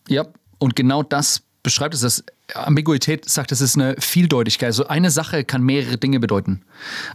Ja, 0.09 0.27
und 0.59 0.77
genau 0.77 1.03
das 1.03 1.43
beschreibt 1.63 1.95
es. 1.95 2.01
Das 2.01 2.25
Ambiguität 2.55 3.29
sagt, 3.29 3.53
es 3.53 3.61
ist 3.61 3.77
eine 3.77 3.97
Vieldeutigkeit. 3.99 4.69
Also 4.69 4.87
eine 4.87 5.11
Sache 5.11 5.45
kann 5.45 5.63
mehrere 5.63 5.99
Dinge 5.99 6.21
bedeuten. 6.21 6.63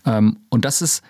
Ähm, 0.05 0.37
und 0.49 0.65
das 0.65 0.81
ist, 0.81 1.01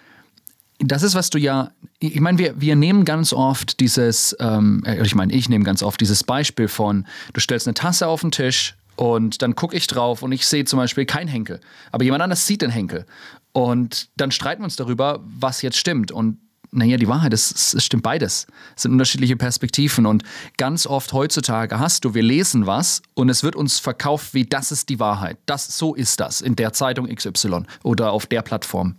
das 0.79 1.03
ist, 1.03 1.15
was 1.15 1.29
du 1.29 1.39
ja, 1.39 1.71
ich 1.99 2.19
meine, 2.19 2.37
wir, 2.37 2.59
wir 2.59 2.75
nehmen 2.75 3.05
ganz 3.05 3.33
oft 3.33 3.79
dieses, 3.79 4.35
ähm, 4.39 4.83
äh, 4.85 5.01
ich 5.03 5.15
meine, 5.15 5.33
ich 5.33 5.49
nehme 5.49 5.63
ganz 5.63 5.83
oft 5.83 5.99
dieses 5.99 6.23
Beispiel 6.23 6.67
von, 6.67 7.05
du 7.33 7.39
stellst 7.39 7.67
eine 7.67 7.73
Tasse 7.73 8.07
auf 8.07 8.21
den 8.21 8.31
Tisch 8.31 8.75
und 8.95 9.41
dann 9.41 9.55
gucke 9.55 9.75
ich 9.75 9.87
drauf 9.87 10.21
und 10.21 10.31
ich 10.31 10.45
sehe 10.45 10.65
zum 10.65 10.77
Beispiel 10.77 11.05
keinen 11.05 11.27
Henkel. 11.27 11.59
Aber 11.91 12.03
jemand 12.03 12.21
anders 12.21 12.45
sieht 12.45 12.61
den 12.61 12.71
Henkel. 12.71 13.05
Und 13.53 14.09
dann 14.17 14.31
streiten 14.31 14.61
wir 14.61 14.65
uns 14.65 14.75
darüber, 14.75 15.19
was 15.39 15.61
jetzt 15.61 15.77
stimmt. 15.77 16.11
Und 16.11 16.37
naja, 16.71 16.97
die 16.97 17.07
Wahrheit 17.07 17.33
ist, 17.33 17.73
es 17.73 17.83
stimmt 17.83 18.03
beides. 18.03 18.47
Es 18.75 18.83
sind 18.83 18.93
unterschiedliche 18.93 19.35
Perspektiven 19.35 20.05
und 20.05 20.23
ganz 20.57 20.87
oft 20.87 21.11
heutzutage 21.13 21.79
hast 21.79 22.05
du, 22.05 22.13
wir 22.13 22.23
lesen 22.23 22.65
was 22.65 23.01
und 23.13 23.29
es 23.29 23.43
wird 23.43 23.55
uns 23.55 23.79
verkauft 23.79 24.33
wie 24.33 24.45
das 24.45 24.71
ist 24.71 24.89
die 24.89 24.99
Wahrheit. 24.99 25.37
Das, 25.45 25.77
so 25.77 25.93
ist 25.93 26.19
das 26.19 26.41
in 26.41 26.55
der 26.55 26.73
Zeitung 26.73 27.13
XY 27.13 27.63
oder 27.83 28.11
auf 28.11 28.25
der 28.25 28.41
Plattform. 28.41 28.95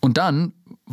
Und 0.00 0.18
dann 0.18 0.52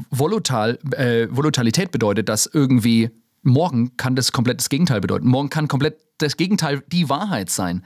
Volatil, 0.09 0.79
äh, 0.91 1.27
Volatilität 1.29 1.91
bedeutet, 1.91 2.29
dass 2.29 2.45
irgendwie 2.45 3.09
morgen 3.43 3.97
kann 3.97 4.15
das 4.15 4.31
komplett 4.31 4.59
das 4.59 4.69
Gegenteil 4.69 5.01
bedeuten. 5.01 5.27
Morgen 5.27 5.49
kann 5.49 5.67
komplett 5.67 5.97
das 6.19 6.37
Gegenteil 6.37 6.83
die 6.87 7.09
Wahrheit 7.09 7.49
sein. 7.49 7.83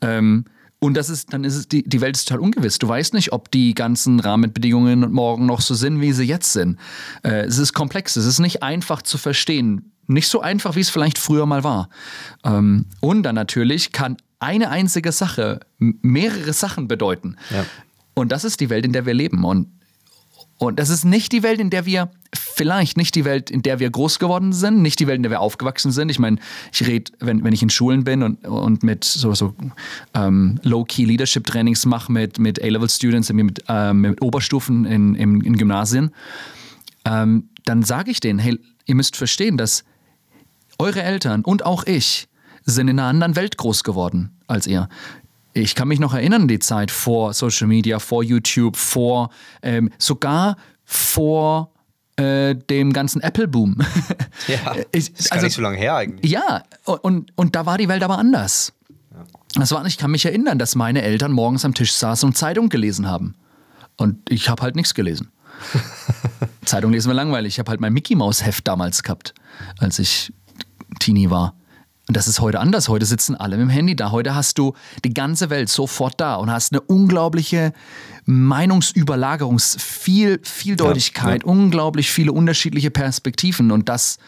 Ähm, 0.00 0.44
und 0.84 0.98
das 0.98 1.08
ist, 1.08 1.32
dann 1.32 1.44
ist 1.44 1.54
es, 1.54 1.66
die, 1.66 1.82
die 1.82 2.02
Welt 2.02 2.14
ist 2.14 2.28
total 2.28 2.42
ungewiss. 2.42 2.78
Du 2.78 2.86
weißt 2.86 3.14
nicht, 3.14 3.32
ob 3.32 3.50
die 3.50 3.72
ganzen 3.72 4.20
Rahmenbedingungen 4.20 5.10
morgen 5.12 5.46
noch 5.46 5.62
so 5.62 5.74
sind, 5.74 6.02
wie 6.02 6.12
sie 6.12 6.24
jetzt 6.24 6.52
sind. 6.52 6.78
Äh, 7.22 7.46
es 7.46 7.56
ist 7.56 7.72
komplex, 7.72 8.16
es 8.16 8.26
ist 8.26 8.38
nicht 8.38 8.62
einfach 8.62 9.00
zu 9.00 9.16
verstehen. 9.16 9.92
Nicht 10.08 10.28
so 10.28 10.42
einfach, 10.42 10.76
wie 10.76 10.80
es 10.80 10.90
vielleicht 10.90 11.16
früher 11.16 11.46
mal 11.46 11.64
war. 11.64 11.88
Ähm, 12.44 12.84
und 13.00 13.22
dann 13.22 13.34
natürlich 13.34 13.92
kann 13.92 14.18
eine 14.40 14.68
einzige 14.68 15.10
Sache 15.10 15.60
mehrere 15.78 16.52
Sachen 16.52 16.86
bedeuten. 16.86 17.36
Ja. 17.48 17.64
Und 18.12 18.30
das 18.30 18.44
ist 18.44 18.60
die 18.60 18.68
Welt, 18.68 18.84
in 18.84 18.92
der 18.92 19.06
wir 19.06 19.14
leben. 19.14 19.42
Und 19.44 19.68
und 20.66 20.78
das 20.78 20.90
ist 20.90 21.04
nicht 21.04 21.32
die 21.32 21.42
Welt, 21.42 21.60
in 21.60 21.70
der 21.70 21.86
wir, 21.86 22.10
vielleicht 22.34 22.96
nicht 22.96 23.14
die 23.14 23.24
Welt, 23.24 23.50
in 23.50 23.62
der 23.62 23.78
wir 23.78 23.90
groß 23.90 24.18
geworden 24.18 24.52
sind, 24.52 24.82
nicht 24.82 25.00
die 25.00 25.06
Welt, 25.06 25.16
in 25.16 25.22
der 25.22 25.30
wir 25.30 25.40
aufgewachsen 25.40 25.92
sind. 25.92 26.10
Ich 26.10 26.18
meine, 26.18 26.38
ich 26.72 26.86
rede, 26.86 27.12
wenn, 27.20 27.44
wenn 27.44 27.52
ich 27.52 27.62
in 27.62 27.70
Schulen 27.70 28.04
bin 28.04 28.22
und, 28.22 28.44
und 28.46 28.82
mit 28.82 29.04
so, 29.04 29.34
so 29.34 29.54
ähm, 30.14 30.58
Low-Key-Leadership-Trainings 30.62 31.86
mache 31.86 32.10
mit, 32.10 32.38
mit 32.38 32.62
A-Level-Students, 32.62 33.32
mit, 33.32 33.64
ähm, 33.68 34.00
mit 34.00 34.22
Oberstufen 34.22 34.84
in, 34.84 35.14
in, 35.14 35.40
in 35.40 35.56
Gymnasien, 35.56 36.10
ähm, 37.04 37.48
dann 37.64 37.82
sage 37.82 38.10
ich 38.10 38.20
denen, 38.20 38.38
hey, 38.38 38.58
ihr 38.86 38.94
müsst 38.94 39.16
verstehen, 39.16 39.56
dass 39.56 39.84
eure 40.78 41.02
Eltern 41.02 41.42
und 41.42 41.64
auch 41.64 41.84
ich 41.84 42.28
sind 42.64 42.88
in 42.88 42.98
einer 42.98 43.08
anderen 43.08 43.36
Welt 43.36 43.56
groß 43.56 43.84
geworden 43.84 44.30
als 44.46 44.66
ihr. 44.66 44.88
Ich 45.54 45.76
kann 45.76 45.88
mich 45.88 46.00
noch 46.00 46.12
erinnern 46.12 46.48
die 46.48 46.58
Zeit 46.58 46.90
vor 46.90 47.32
Social 47.32 47.68
Media, 47.68 48.00
vor 48.00 48.24
YouTube, 48.24 48.76
vor 48.76 49.30
ähm, 49.62 49.90
sogar 49.98 50.56
vor 50.84 51.72
äh, 52.16 52.56
dem 52.56 52.92
ganzen 52.92 53.22
Apple-Boom. 53.22 53.78
Ja, 54.48 54.74
ist 54.90 55.30
gar 55.30 55.36
also, 55.36 55.46
nicht 55.46 55.54
so 55.54 55.62
lange 55.62 55.78
her 55.78 55.94
eigentlich. 55.96 56.30
Ja, 56.30 56.64
und, 56.84 57.30
und 57.36 57.54
da 57.54 57.66
war 57.66 57.78
die 57.78 57.88
Welt 57.88 58.02
aber 58.02 58.18
anders. 58.18 58.72
Das 59.54 59.70
war, 59.70 59.86
ich 59.86 59.96
kann 59.96 60.10
mich 60.10 60.26
erinnern, 60.26 60.58
dass 60.58 60.74
meine 60.74 61.02
Eltern 61.02 61.30
morgens 61.30 61.64
am 61.64 61.72
Tisch 61.72 61.92
saßen 61.92 62.28
und 62.28 62.36
Zeitung 62.36 62.68
gelesen 62.68 63.08
haben. 63.08 63.36
Und 63.96 64.28
ich 64.28 64.48
habe 64.48 64.60
halt 64.62 64.74
nichts 64.74 64.92
gelesen. 64.94 65.30
Zeitung 66.64 66.90
lesen 66.92 67.08
wir 67.08 67.14
langweilig. 67.14 67.54
Ich 67.54 67.58
habe 67.60 67.70
halt 67.70 67.80
mein 67.80 67.92
Mickey 67.92 68.16
Maus 68.16 68.44
Heft 68.44 68.66
damals 68.66 69.04
gehabt, 69.04 69.34
als 69.78 70.00
ich 70.00 70.32
Teenie 70.98 71.30
war. 71.30 71.54
Und 72.06 72.18
das 72.18 72.28
ist 72.28 72.40
heute 72.40 72.60
anders. 72.60 72.90
Heute 72.90 73.06
sitzen 73.06 73.34
alle 73.34 73.56
mit 73.56 73.62
dem 73.62 73.70
Handy 73.70 73.96
da. 73.96 74.10
Heute 74.10 74.34
hast 74.34 74.58
du 74.58 74.74
die 75.04 75.14
ganze 75.14 75.48
Welt 75.48 75.70
sofort 75.70 76.20
da 76.20 76.34
und 76.34 76.50
hast 76.50 76.72
eine 76.72 76.82
unglaubliche 76.82 77.72
Meinungsüberlagerungs-, 78.26 79.78
viel, 79.78 80.38
Vieldeutigkeit, 80.42 81.42
Ja, 81.42 81.48
ja. 81.48 81.52
unglaublich 81.52 82.10
viele 82.10 82.32
unterschiedliche 82.32 82.90
Perspektiven. 82.90 83.70
Und 83.70 83.88
das, 83.88 84.18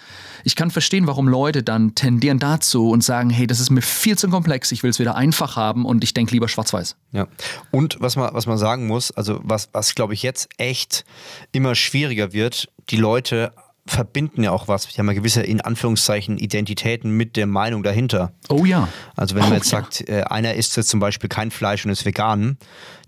ich 0.43 0.57
kann 0.57 0.71
verstehen, 0.71 1.07
warum 1.07 1.29
Leute 1.29 1.63
dann 1.63 1.95
tendieren 1.95 2.39
dazu 2.39 2.89
und 2.89 3.05
sagen, 3.05 3.29
hey, 3.29 3.47
das 3.47 3.61
ist 3.61 3.69
mir 3.69 3.83
viel 3.83 4.17
zu 4.17 4.29
komplex, 4.29 4.73
ich 4.73 4.83
will 4.83 4.91
es 4.91 4.99
wieder 4.99 5.15
einfach 5.15 5.57
haben 5.57 5.85
und 5.85 6.03
ich 6.03 6.15
denke 6.15 6.33
lieber 6.33 6.49
schwarz-weiß. 6.49 6.97
Ja. 7.13 7.27
Und 7.73 7.99
was 8.01 8.17
man, 8.17 8.33
was 8.33 8.47
man 8.47 8.57
sagen 8.57 8.87
muss, 8.87 9.11
also 9.11 9.41
was, 9.43 9.69
was 9.73 9.95
glaube 9.95 10.15
ich 10.15 10.23
jetzt 10.23 10.49
echt 10.57 11.05
immer 11.53 11.75
schwieriger 11.75 12.33
wird, 12.33 12.69
die 12.89 12.97
Leute 12.97 13.53
verbinden 13.87 14.43
ja 14.43 14.51
auch 14.51 14.69
was. 14.69 14.89
Die 14.89 14.99
haben 14.99 15.07
ja 15.09 15.15
gewisse, 15.15 15.43
in 15.43 15.61
Anführungszeichen, 15.61 16.39
Identitäten 16.39 17.11
mit 17.11 17.37
der 17.37 17.47
Meinung 17.47 17.83
dahinter. 17.83 18.33
Oh 18.49 18.65
ja. 18.65 18.89
Also 19.15 19.35
wenn 19.35 19.43
man 19.43 19.53
Oh 19.53 19.57
jetzt 19.57 19.71
ja. 19.71 19.81
sagt, 19.81 20.09
äh, 20.09 20.23
einer 20.23 20.55
isst 20.55 20.77
jetzt 20.77 20.89
zum 20.89 21.01
Beispiel 21.01 21.29
kein 21.29 21.51
Fleisch 21.51 21.85
und 21.85 21.91
ist 21.91 22.05
vegan, 22.05 22.59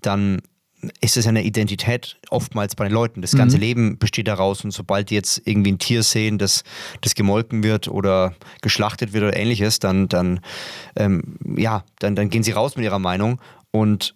dann 0.03 0.41
ist 1.01 1.17
es 1.17 1.25
ja 1.25 1.31
eine 1.31 1.43
Identität 1.43 2.19
oftmals 2.31 2.77
bei 2.77 2.85
den 2.85 2.93
Leuten. 2.93 3.21
Das 3.21 3.35
ganze 3.37 3.57
Leben 3.57 3.99
besteht 3.99 4.29
daraus 4.29 4.63
und 4.65 4.71
sobald 4.71 5.11
die 5.11 5.15
jetzt 5.15 5.43
irgendwie 5.45 5.73
ein 5.73 5.79
Tier 5.79 6.03
sehen, 6.03 6.39
das, 6.39 6.63
das 7.01 7.15
gemolken 7.15 7.65
wird 7.65 7.89
oder 7.89 8.35
geschlachtet 8.63 9.13
wird 9.13 9.25
oder 9.25 9.37
ähnliches, 9.37 9.81
dann, 9.81 10.09
dann, 10.09 10.41
ähm, 10.95 11.37
ja, 11.57 11.85
dann, 11.99 12.15
dann 12.15 12.31
gehen 12.31 12.45
sie 12.45 12.53
raus 12.53 12.77
mit 12.77 12.85
ihrer 12.85 13.01
Meinung 13.01 13.41
und 13.73 14.15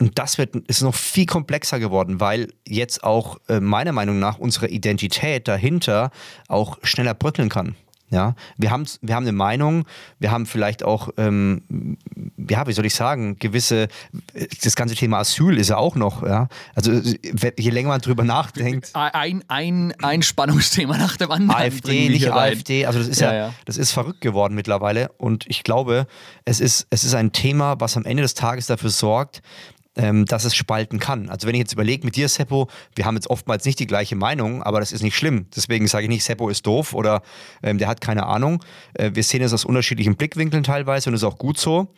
und 0.00 0.18
das 0.18 0.38
wird, 0.38 0.56
ist 0.68 0.82
noch 0.82 0.94
viel 0.94 1.26
komplexer 1.26 1.78
geworden, 1.78 2.20
weil 2.20 2.52
jetzt 2.66 3.04
auch 3.04 3.38
äh, 3.48 3.60
meiner 3.60 3.92
Meinung 3.92 4.18
nach 4.18 4.38
unsere 4.38 4.68
Identität 4.68 5.48
dahinter 5.48 6.10
auch 6.48 6.78
schneller 6.82 7.14
bröckeln 7.14 7.48
kann. 7.48 7.74
Ja, 8.12 8.34
wir 8.58 8.70
haben, 8.70 8.84
wir 9.00 9.14
haben 9.14 9.24
eine 9.24 9.32
Meinung, 9.32 9.86
wir 10.18 10.30
haben 10.30 10.44
vielleicht 10.44 10.84
auch, 10.84 11.08
ähm, 11.16 11.96
ja, 12.36 12.66
wie 12.66 12.74
soll 12.74 12.84
ich 12.84 12.94
sagen, 12.94 13.38
gewisse, 13.38 13.88
das 14.62 14.76
ganze 14.76 14.94
Thema 14.94 15.18
Asyl 15.20 15.56
ist 15.56 15.70
ja 15.70 15.78
auch 15.78 15.96
noch, 15.96 16.22
ja. 16.22 16.48
Also 16.74 16.92
je 16.92 17.70
länger 17.70 17.88
man 17.88 18.02
drüber 18.02 18.22
nachdenkt, 18.22 18.90
Ein, 18.92 19.42
ein, 19.48 19.94
ein 20.02 20.22
Spannungsthema 20.22 20.98
nach 20.98 21.16
dem 21.16 21.30
anderen. 21.30 21.58
AfD, 21.58 22.10
nicht 22.10 22.18
hier 22.24 22.32
rein. 22.34 22.52
AfD, 22.52 22.84
also 22.84 22.98
das 22.98 23.08
ist 23.08 23.20
ja, 23.22 23.32
Ja, 23.32 23.38
ja. 23.46 23.54
das 23.64 23.78
ist 23.78 23.92
verrückt 23.92 24.20
geworden 24.20 24.54
mittlerweile 24.54 25.10
und 25.16 25.46
ich 25.48 25.64
glaube, 25.64 26.06
es 26.44 26.60
ist, 26.60 26.86
es 26.90 27.04
ist 27.04 27.14
ein 27.14 27.32
Thema, 27.32 27.80
was 27.80 27.96
am 27.96 28.04
Ende 28.04 28.22
des 28.22 28.34
Tages 28.34 28.66
dafür 28.66 28.90
sorgt, 28.90 29.40
ähm, 29.96 30.24
dass 30.24 30.44
es 30.44 30.54
spalten 30.54 30.98
kann. 30.98 31.28
Also 31.28 31.46
wenn 31.46 31.54
ich 31.54 31.60
jetzt 31.60 31.72
überlege 31.72 32.04
mit 32.04 32.16
dir, 32.16 32.28
Seppo, 32.28 32.68
wir 32.94 33.04
haben 33.04 33.14
jetzt 33.14 33.28
oftmals 33.28 33.64
nicht 33.64 33.78
die 33.78 33.86
gleiche 33.86 34.16
Meinung, 34.16 34.62
aber 34.62 34.80
das 34.80 34.92
ist 34.92 35.02
nicht 35.02 35.16
schlimm. 35.16 35.46
Deswegen 35.54 35.86
sage 35.86 36.04
ich 36.04 36.08
nicht, 36.08 36.24
Seppo 36.24 36.48
ist 36.48 36.66
doof 36.66 36.94
oder 36.94 37.22
ähm, 37.62 37.78
der 37.78 37.88
hat 37.88 38.00
keine 38.00 38.26
Ahnung. 38.26 38.64
Äh, 38.94 39.10
wir 39.14 39.22
sehen 39.22 39.42
es 39.42 39.52
aus 39.52 39.64
unterschiedlichen 39.64 40.16
Blickwinkeln 40.16 40.62
teilweise 40.62 41.10
und 41.10 41.14
ist 41.14 41.24
auch 41.24 41.38
gut 41.38 41.58
so. 41.58 41.88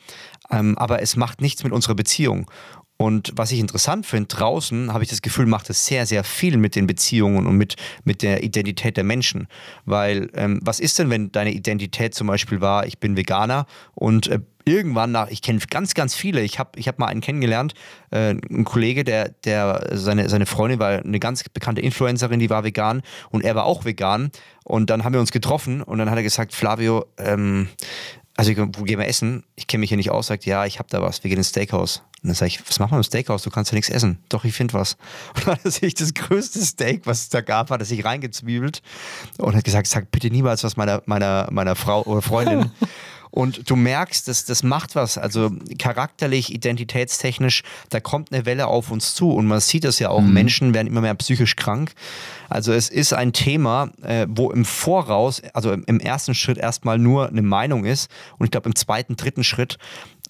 Ähm, 0.50 0.76
aber 0.78 1.02
es 1.02 1.16
macht 1.16 1.40
nichts 1.40 1.64
mit 1.64 1.72
unserer 1.72 1.94
Beziehung. 1.94 2.50
Und 2.96 3.32
was 3.34 3.50
ich 3.50 3.58
interessant 3.58 4.06
finde, 4.06 4.28
draußen 4.28 4.92
habe 4.92 5.02
ich 5.02 5.10
das 5.10 5.20
Gefühl, 5.20 5.46
macht 5.46 5.68
es 5.68 5.84
sehr, 5.84 6.06
sehr 6.06 6.22
viel 6.22 6.56
mit 6.56 6.76
den 6.76 6.86
Beziehungen 6.86 7.46
und 7.46 7.56
mit, 7.56 7.74
mit 8.04 8.22
der 8.22 8.44
Identität 8.44 8.96
der 8.96 9.02
Menschen. 9.02 9.48
Weil, 9.84 10.30
ähm, 10.34 10.60
was 10.62 10.78
ist 10.78 10.98
denn, 10.98 11.10
wenn 11.10 11.32
deine 11.32 11.52
Identität 11.52 12.14
zum 12.14 12.28
Beispiel 12.28 12.60
war, 12.60 12.86
ich 12.86 12.98
bin 12.98 13.16
Veganer 13.16 13.66
und 13.94 14.28
äh, 14.28 14.38
irgendwann 14.64 15.12
nach, 15.12 15.28
ich 15.28 15.42
kenne 15.42 15.58
ganz, 15.70 15.94
ganz 15.94 16.14
viele, 16.14 16.42
ich 16.42 16.58
habe 16.58 16.78
ich 16.78 16.88
hab 16.88 16.98
mal 16.98 17.06
einen 17.06 17.20
kennengelernt, 17.20 17.74
äh, 18.10 18.30
ein 18.30 18.64
Kollege, 18.64 19.04
der, 19.04 19.30
der 19.44 19.90
seine, 19.92 20.28
seine 20.28 20.46
Freundin 20.46 20.78
war 20.78 20.90
eine 20.90 21.20
ganz 21.20 21.44
bekannte 21.48 21.80
Influencerin, 21.82 22.40
die 22.40 22.50
war 22.50 22.64
vegan 22.64 23.02
und 23.30 23.44
er 23.44 23.54
war 23.54 23.64
auch 23.64 23.84
vegan. 23.84 24.30
Und 24.64 24.88
dann 24.88 25.04
haben 25.04 25.12
wir 25.12 25.20
uns 25.20 25.32
getroffen 25.32 25.82
und 25.82 25.98
dann 25.98 26.10
hat 26.10 26.16
er 26.16 26.22
gesagt, 26.22 26.54
Flavio, 26.54 27.04
ähm, 27.18 27.68
also 28.36 28.52
wo 28.56 28.82
gehen 28.82 28.98
wir 28.98 29.06
essen? 29.06 29.44
Ich 29.54 29.66
kenne 29.66 29.80
mich 29.80 29.90
hier 29.90 29.96
nicht 29.96 30.10
aus, 30.10 30.26
sagt, 30.26 30.44
ja, 30.44 30.64
ich 30.64 30.78
habe 30.78 30.88
da 30.90 31.00
was, 31.00 31.22
wir 31.22 31.28
gehen 31.28 31.38
ins 31.38 31.50
Steakhouse. 31.50 32.02
Und 32.22 32.28
dann 32.28 32.34
sage 32.34 32.48
ich, 32.48 32.66
was 32.66 32.78
machen 32.78 32.92
wir 32.92 32.96
im 32.96 33.02
Steakhouse? 33.02 33.42
Du 33.42 33.50
kannst 33.50 33.70
ja 33.70 33.76
nichts 33.76 33.90
essen. 33.90 34.18
Doch, 34.30 34.44
ich 34.44 34.54
finde 34.54 34.74
was. 34.74 34.96
Und 35.34 35.46
dann 35.46 35.54
hat 35.56 35.64
er 35.64 35.70
sich 35.70 35.94
das 35.94 36.14
größte 36.14 36.64
Steak, 36.64 37.02
was 37.04 37.20
es 37.20 37.28
da 37.28 37.42
gab, 37.42 37.70
hat 37.70 37.80
er 37.80 37.84
sich 37.84 38.04
reingezwiebelt 38.04 38.82
und 39.38 39.54
hat 39.54 39.64
gesagt, 39.64 39.86
sag 39.86 40.10
bitte 40.10 40.30
niemals 40.30 40.64
was 40.64 40.76
meiner, 40.76 41.02
meiner, 41.06 41.48
meiner 41.50 41.76
Frau 41.76 42.02
oder 42.02 42.22
Freundin. 42.22 42.72
Und 43.34 43.68
du 43.68 43.74
merkst, 43.74 44.28
dass 44.28 44.44
das 44.44 44.62
macht 44.62 44.94
was. 44.94 45.18
Also 45.18 45.50
charakterlich, 45.80 46.54
identitätstechnisch, 46.54 47.64
da 47.88 47.98
kommt 47.98 48.32
eine 48.32 48.46
Welle 48.46 48.68
auf 48.68 48.92
uns 48.92 49.16
zu. 49.16 49.32
Und 49.32 49.48
man 49.48 49.58
sieht 49.58 49.82
das 49.82 49.98
ja 49.98 50.10
auch, 50.10 50.20
Menschen 50.20 50.72
werden 50.72 50.86
immer 50.86 51.00
mehr 51.00 51.16
psychisch 51.16 51.56
krank. 51.56 51.94
Also 52.48 52.72
es 52.72 52.88
ist 52.90 53.12
ein 53.12 53.32
Thema, 53.32 53.90
äh, 54.02 54.28
wo 54.28 54.52
im 54.52 54.64
Voraus, 54.64 55.42
also 55.52 55.72
im, 55.72 55.82
im 55.86 55.98
ersten 55.98 56.36
Schritt 56.36 56.58
erstmal 56.58 56.96
nur 56.96 57.28
eine 57.28 57.42
Meinung 57.42 57.84
ist. 57.84 58.08
Und 58.38 58.44
ich 58.44 58.52
glaube, 58.52 58.68
im 58.68 58.76
zweiten, 58.76 59.16
dritten 59.16 59.42
Schritt 59.42 59.78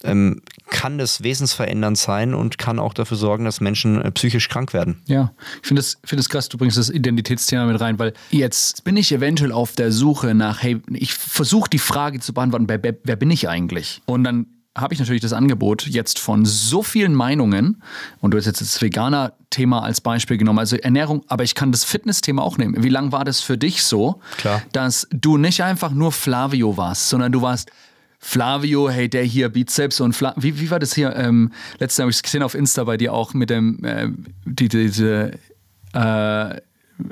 ähm, 0.05 0.43
kann 0.71 0.99
das 0.99 1.23
wesensverändernd 1.23 1.99
sein 1.99 2.35
und 2.35 2.59
kann 2.59 2.79
auch 2.79 2.95
dafür 2.95 3.17
sorgen, 3.17 3.45
dass 3.45 3.61
Menschen 3.61 4.01
äh, 4.01 4.11
psychisch 4.13 4.49
krank 4.49 4.73
werden. 4.73 5.03
Ja, 5.07 5.33
ich 5.63 5.69
finde 5.69 5.81
es 5.81 5.99
find 6.05 6.19
das 6.19 6.29
krass, 6.29 6.49
du 6.49 6.59
bringst 6.59 6.77
das 6.77 6.91
Identitätsthema 6.91 7.67
mit 7.67 7.81
rein, 7.81 7.99
weil 7.99 8.13
jetzt 8.31 8.85
bin 8.85 8.97
ich 8.97 9.13
eventuell 9.13 9.53
auf 9.53 9.73
der 9.73 9.93
Suche 9.93 10.35
nach, 10.35 10.63
hey, 10.63 10.81
ich 10.91 11.15
versuche 11.15 11.69
die 11.71 11.79
Frage 11.79 12.21
zu 12.21 12.33
beantworten, 12.33 12.69
wer, 12.69 12.83
wer, 12.83 12.95
wer 13.03 13.17
bin 13.17 13.31
ich 13.31 13.49
eigentlich? 13.49 14.03
Und 14.07 14.25
dann 14.25 14.47
habe 14.77 14.93
ich 14.93 14.99
natürlich 14.99 15.23
das 15.23 15.33
Angebot 15.33 15.87
jetzt 15.87 16.19
von 16.19 16.45
so 16.45 16.83
vielen 16.83 17.15
Meinungen, 17.15 17.81
und 18.21 18.33
du 18.33 18.39
hast 18.39 18.47
jetzt 18.47 18.61
das 18.61 18.83
Veganer-Thema 18.83 19.83
als 19.83 20.01
Beispiel 20.01 20.37
genommen, 20.37 20.59
also 20.59 20.77
Ernährung, 20.77 21.23
aber 21.29 21.45
ich 21.45 21.55
kann 21.55 21.71
das 21.71 21.85
Fitness-Thema 21.85 22.43
auch 22.43 22.59
nehmen. 22.59 22.83
Wie 22.83 22.89
lange 22.89 23.13
war 23.13 23.25
das 23.25 23.41
für 23.41 23.57
dich 23.57 23.85
so, 23.85 24.21
Klar. 24.39 24.63
dass 24.73 25.07
du 25.11 25.37
nicht 25.37 25.63
einfach 25.63 25.93
nur 25.93 26.11
Flavio 26.11 26.77
warst, 26.77 27.09
sondern 27.09 27.31
du 27.31 27.41
warst 27.41 27.71
Flavio, 28.27 28.89
hey, 28.89 29.07
der 29.07 29.23
hier 29.23 29.51
Bizeps 29.51 30.01
und 30.01 30.15
Fla 30.15 30.33
wie, 30.37 30.59
wie 30.59 30.71
war 30.71 30.79
das 30.79 30.95
hier? 30.95 31.15
Ähm, 31.15 31.53
letztens 31.79 32.01
habe 32.01 32.11
ich 32.11 32.17
es 32.17 32.23
gesehen 32.23 32.43
auf 32.43 32.55
Insta 32.55 32.83
bei 32.85 32.97
dir 32.97 33.13
auch 33.13 33.35
mit 33.35 33.51
dem, 33.51 33.85
äh, 33.85 34.09
die, 34.47 34.69
diese, 34.69 35.33
äh, 35.93 36.61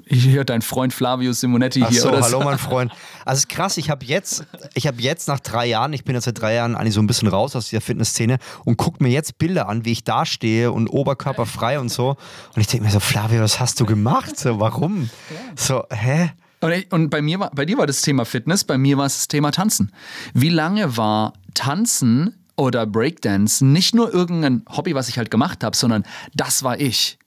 hier 0.06 0.44
dein 0.44 0.62
Freund 0.62 0.94
Flavio 0.94 1.34
Simonetti 1.34 1.82
Ach 1.84 1.90
hier. 1.90 2.00
so, 2.00 2.08
oder 2.08 2.22
hallo 2.22 2.38
so. 2.38 2.44
mein 2.44 2.56
Freund. 2.56 2.92
Also 3.26 3.40
es 3.40 3.44
ist 3.44 3.48
krass, 3.50 3.76
ich 3.76 3.90
habe 3.90 4.06
jetzt, 4.06 4.46
ich 4.72 4.86
habe 4.86 5.02
jetzt 5.02 5.28
nach 5.28 5.38
drei 5.38 5.66
Jahren, 5.66 5.92
ich 5.92 6.04
bin 6.04 6.14
jetzt 6.14 6.24
seit 6.24 6.40
drei 6.40 6.54
Jahren 6.54 6.74
eigentlich 6.74 6.94
so 6.94 7.02
ein 7.02 7.06
bisschen 7.06 7.28
raus 7.28 7.54
aus 7.54 7.68
dieser 7.68 7.82
Fitnessszene 7.82 8.38
und 8.64 8.78
gucke 8.78 9.04
mir 9.04 9.10
jetzt 9.10 9.36
Bilder 9.36 9.68
an, 9.68 9.84
wie 9.84 9.92
ich 9.92 10.04
da 10.04 10.24
stehe 10.24 10.72
und 10.72 10.88
Oberkörper 10.88 11.44
frei 11.44 11.78
und 11.78 11.90
so. 11.90 12.16
Und 12.54 12.60
ich 12.62 12.68
denke 12.68 12.86
mir 12.86 12.90
so, 12.90 13.00
Flavio, 13.00 13.42
was 13.42 13.60
hast 13.60 13.78
du 13.80 13.84
gemacht? 13.84 14.38
So, 14.38 14.58
warum? 14.58 15.10
So, 15.56 15.84
hä? 15.90 16.30
Und, 16.62 16.72
ich, 16.72 16.92
und 16.92 17.10
bei 17.10 17.20
mir 17.20 17.40
war, 17.40 17.50
bei 17.50 17.64
dir 17.64 17.76
war 17.76 17.86
das 17.86 18.02
Thema 18.02 18.24
Fitness, 18.24 18.62
bei 18.62 18.78
mir 18.78 18.96
war 18.96 19.06
es 19.06 19.18
das 19.18 19.28
Thema 19.28 19.50
Tanzen. 19.50 19.92
Wie 20.32 20.48
lange 20.48 20.96
war 20.96 21.32
Tanzen 21.54 22.36
oder 22.56 22.86
Breakdance 22.86 23.64
nicht 23.64 23.94
nur 23.94 24.14
irgendein 24.14 24.62
Hobby, 24.68 24.94
was 24.94 25.08
ich 25.08 25.18
halt 25.18 25.30
gemacht 25.30 25.64
habe, 25.64 25.76
sondern 25.76 26.04
das 26.34 26.62
war 26.62 26.80
ich. 26.80 27.18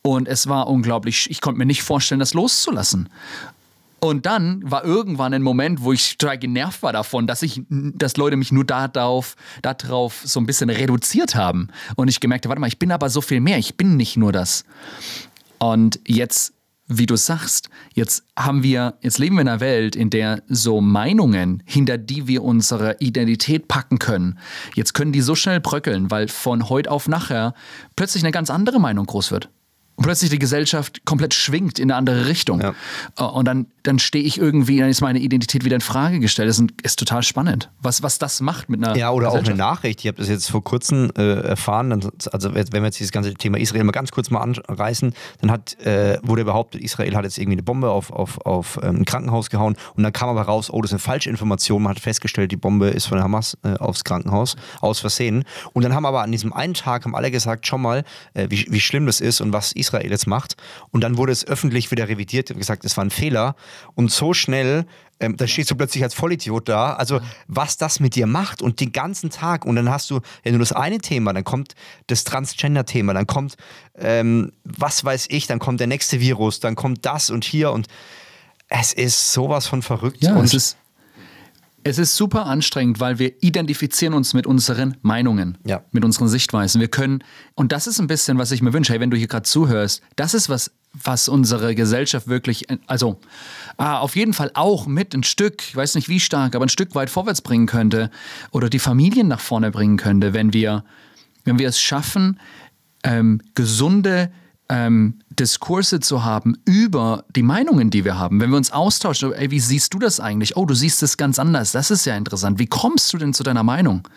Und 0.00 0.26
es 0.26 0.48
war 0.48 0.68
unglaublich, 0.68 1.30
ich 1.30 1.42
konnte 1.42 1.58
mir 1.58 1.66
nicht 1.66 1.82
vorstellen, 1.82 2.18
das 2.18 2.32
loszulassen. 2.32 3.10
Und 4.00 4.26
dann 4.26 4.68
war 4.68 4.84
irgendwann 4.84 5.32
ein 5.34 5.42
Moment, 5.42 5.82
wo 5.82 5.92
ich 5.92 6.16
total 6.18 6.38
genervt 6.38 6.82
war 6.82 6.92
davon, 6.92 7.28
dass 7.28 7.42
ich, 7.42 7.62
dass 7.68 8.16
Leute 8.16 8.36
mich 8.36 8.50
nur 8.50 8.64
darauf, 8.64 9.36
darauf 9.60 10.22
so 10.24 10.40
ein 10.40 10.46
bisschen 10.46 10.70
reduziert 10.70 11.36
haben. 11.36 11.68
Und 11.94 12.08
ich 12.08 12.18
gemerkt 12.18 12.46
habe, 12.46 12.50
warte 12.50 12.60
mal, 12.60 12.66
ich 12.66 12.80
bin 12.80 12.90
aber 12.90 13.10
so 13.10 13.20
viel 13.20 13.40
mehr, 13.40 13.58
ich 13.58 13.76
bin 13.76 13.96
nicht 13.96 14.16
nur 14.16 14.32
das. 14.32 14.64
Und 15.58 16.00
jetzt, 16.04 16.52
wie 16.98 17.06
du 17.06 17.16
sagst, 17.16 17.68
jetzt 17.94 18.24
haben 18.36 18.62
wir, 18.62 18.94
jetzt 19.00 19.18
leben 19.18 19.36
wir 19.36 19.42
in 19.42 19.48
einer 19.48 19.60
Welt, 19.60 19.96
in 19.96 20.10
der 20.10 20.42
so 20.48 20.80
Meinungen, 20.80 21.62
hinter 21.66 21.98
die 21.98 22.26
wir 22.26 22.42
unsere 22.42 22.96
Identität 22.98 23.68
packen 23.68 23.98
können, 23.98 24.38
jetzt 24.74 24.94
können 24.94 25.12
die 25.12 25.20
so 25.20 25.34
schnell 25.34 25.60
bröckeln, 25.60 26.10
weil 26.10 26.28
von 26.28 26.68
heute 26.68 26.90
auf 26.90 27.08
nachher 27.08 27.54
plötzlich 27.96 28.22
eine 28.22 28.32
ganz 28.32 28.50
andere 28.50 28.80
Meinung 28.80 29.06
groß 29.06 29.30
wird. 29.30 29.50
Und 29.96 30.04
plötzlich 30.04 30.30
die 30.30 30.38
Gesellschaft 30.38 31.04
komplett 31.04 31.34
schwingt 31.34 31.78
in 31.78 31.90
eine 31.90 31.96
andere 31.96 32.26
Richtung. 32.26 32.60
Ja. 32.60 32.74
Äh, 33.18 33.24
Und 33.24 33.46
dann, 33.46 33.66
dann 33.82 33.98
stehe 33.98 34.24
ich 34.24 34.38
irgendwie, 34.38 34.78
dann 34.78 34.88
ist 34.88 35.00
meine 35.00 35.18
Identität 35.18 35.64
wieder 35.64 35.76
in 35.76 35.80
Frage 35.82 36.18
gestellt. 36.18 36.48
Das 36.48 36.58
ist, 36.58 36.70
ist 36.82 36.98
total 36.98 37.22
spannend, 37.22 37.70
was, 37.80 38.02
was 38.02 38.18
das 38.18 38.40
macht 38.40 38.68
mit 38.68 38.82
einer 38.82 38.96
Ja, 38.96 39.10
oder 39.10 39.30
auch 39.30 39.36
eine. 39.36 39.54
Nachricht. 39.54 40.00
Ich 40.00 40.06
habe 40.06 40.18
das 40.18 40.28
jetzt 40.28 40.50
vor 40.50 40.64
kurzem 40.64 41.12
äh, 41.16 41.40
erfahren. 41.42 41.92
Also 42.32 42.54
wenn 42.54 42.72
wir 42.72 42.84
jetzt 42.84 42.98
dieses 42.98 43.12
ganze 43.12 43.34
Thema 43.34 43.58
Israel 43.58 43.84
mal 43.84 43.92
ganz 43.92 44.10
kurz 44.10 44.30
mal 44.30 44.40
anreißen, 44.40 45.12
dann 45.40 45.50
hat, 45.50 45.78
äh, 45.80 46.18
wurde 46.22 46.44
behauptet, 46.44 46.80
Israel 46.80 47.14
hat 47.14 47.24
jetzt 47.24 47.38
irgendwie 47.38 47.56
eine 47.56 47.62
Bombe 47.62 47.90
auf, 47.90 48.10
auf, 48.10 48.40
auf 48.46 48.80
ähm, 48.82 48.96
ein 48.96 49.04
Krankenhaus 49.04 49.50
gehauen 49.50 49.76
und 49.94 50.02
dann 50.02 50.12
kam 50.12 50.28
aber 50.30 50.42
raus, 50.42 50.70
oh, 50.70 50.80
das 50.80 50.90
ist 50.90 50.94
eine 50.94 51.00
Falschinformation. 51.00 51.82
Man 51.82 51.90
hat 51.90 52.00
festgestellt, 52.00 52.50
die 52.50 52.56
Bombe 52.56 52.88
ist 52.88 53.06
von 53.06 53.18
der 53.18 53.24
Hamas 53.24 53.58
äh, 53.62 53.74
aufs 53.74 54.04
Krankenhaus, 54.04 54.56
aus 54.80 55.00
Versehen. 55.00 55.44
Und 55.74 55.84
dann 55.84 55.94
haben 55.94 56.06
aber 56.06 56.22
an 56.22 56.32
diesem 56.32 56.52
einen 56.52 56.74
Tag 56.74 57.04
haben 57.04 57.14
alle 57.14 57.30
gesagt, 57.30 57.66
schau 57.66 57.78
mal, 57.78 58.04
äh, 58.34 58.46
wie, 58.48 58.66
wie 58.70 58.80
schlimm 58.80 59.06
das 59.06 59.20
ist 59.20 59.40
und 59.40 59.52
was 59.52 59.72
Israel 59.72 59.81
jetzt 59.92 60.26
macht. 60.26 60.56
Und 60.90 61.02
dann 61.02 61.16
wurde 61.16 61.32
es 61.32 61.46
öffentlich 61.46 61.90
wieder 61.90 62.08
revidiert 62.08 62.50
und 62.50 62.58
gesagt, 62.58 62.84
es 62.84 62.96
war 62.96 63.04
ein 63.04 63.10
Fehler. 63.10 63.56
Und 63.94 64.10
so 64.10 64.34
schnell 64.34 64.86
ähm, 65.22 65.36
dann 65.36 65.48
stehst 65.48 65.70
du 65.70 65.76
plötzlich 65.76 66.02
als 66.02 66.14
Vollidiot 66.14 66.68
da. 66.68 66.94
Also, 66.94 67.20
was 67.46 67.76
das 67.76 68.00
mit 68.00 68.16
dir 68.16 68.26
macht 68.26 68.60
und 68.60 68.80
den 68.80 68.92
ganzen 68.92 69.30
Tag. 69.30 69.64
Und 69.64 69.76
dann 69.76 69.88
hast 69.88 70.10
du, 70.10 70.20
wenn 70.42 70.52
du 70.52 70.58
das 70.58 70.72
eine 70.72 70.98
Thema, 70.98 71.32
dann 71.32 71.44
kommt 71.44 71.74
das 72.08 72.24
Transgender-Thema, 72.24 73.14
dann 73.14 73.26
kommt, 73.26 73.56
ähm, 73.96 74.52
was 74.64 75.04
weiß 75.04 75.26
ich, 75.30 75.46
dann 75.46 75.60
kommt 75.60 75.80
der 75.80 75.86
nächste 75.86 76.20
Virus, 76.20 76.60
dann 76.60 76.74
kommt 76.74 77.06
das 77.06 77.30
und 77.30 77.44
hier 77.44 77.70
und 77.70 77.86
es 78.68 78.92
ist 78.92 79.32
sowas 79.32 79.66
von 79.66 79.82
verrückt. 79.82 80.22
Ja, 80.22 80.34
und 80.34 80.44
es 80.44 80.54
ist, 80.54 80.76
es 81.84 81.98
ist 81.98 82.16
super 82.16 82.46
anstrengend, 82.46 83.00
weil 83.00 83.18
wir 83.18 83.42
identifizieren 83.42 84.14
uns 84.14 84.34
mit 84.34 84.46
unseren 84.46 84.96
Meinungen, 85.02 85.58
Ja. 85.64 85.82
mit 85.92 86.04
unseren 86.04 86.28
Sichtweisen. 86.28 86.80
Wir 86.80 86.88
können, 86.88 87.24
und 87.54 87.72
das 87.72 87.86
ist 87.86 87.98
ein 88.00 88.06
bisschen, 88.06 88.38
was 88.38 88.52
ich 88.52 88.62
mir 88.62 88.72
wünsche, 88.72 88.92
hey, 88.92 89.00
wenn 89.00 89.10
du 89.10 89.16
hier 89.16 89.26
gerade 89.28 89.42
zuhörst, 89.44 90.02
das 90.16 90.34
ist 90.34 90.48
was, 90.48 90.70
was 90.92 91.28
unsere 91.28 91.74
Gesellschaft 91.74 92.28
wirklich, 92.28 92.66
also 92.86 93.18
ah, 93.78 93.98
auf 93.98 94.14
jeden 94.16 94.32
Fall 94.34 94.50
auch 94.54 94.86
mit 94.86 95.14
ein 95.14 95.22
Stück, 95.22 95.62
ich 95.62 95.74
weiß 95.74 95.94
nicht 95.94 96.08
wie 96.08 96.20
stark, 96.20 96.54
aber 96.54 96.66
ein 96.66 96.68
Stück 96.68 96.94
weit 96.94 97.10
vorwärts 97.10 97.40
bringen 97.40 97.66
könnte 97.66 98.10
oder 98.50 98.68
die 98.68 98.78
Familien 98.78 99.28
nach 99.28 99.40
vorne 99.40 99.70
bringen 99.70 99.96
könnte, 99.96 100.34
wenn 100.34 100.52
wir, 100.52 100.84
wenn 101.44 101.58
wir 101.58 101.68
es 101.68 101.80
schaffen, 101.80 102.38
ähm, 103.04 103.40
gesunde 103.54 104.30
ähm, 104.72 105.18
Diskurse 105.28 106.00
zu 106.00 106.24
haben 106.24 106.56
über 106.64 107.24
die 107.36 107.42
Meinungen, 107.42 107.90
die 107.90 108.04
wir 108.06 108.18
haben. 108.18 108.40
Wenn 108.40 108.48
wir 108.50 108.56
uns 108.56 108.72
austauschen, 108.72 109.32
ey, 109.34 109.50
wie 109.50 109.60
siehst 109.60 109.92
du 109.92 109.98
das 109.98 110.18
eigentlich? 110.18 110.56
Oh, 110.56 110.64
du 110.64 110.74
siehst 110.74 111.02
es 111.02 111.16
ganz 111.18 111.38
anders. 111.38 111.72
Das 111.72 111.90
ist 111.90 112.06
ja 112.06 112.16
interessant. 112.16 112.58
Wie 112.58 112.66
kommst 112.66 113.12
du 113.12 113.18
denn 113.18 113.34
zu 113.34 113.42
deiner 113.42 113.62
Meinung? 113.62 114.08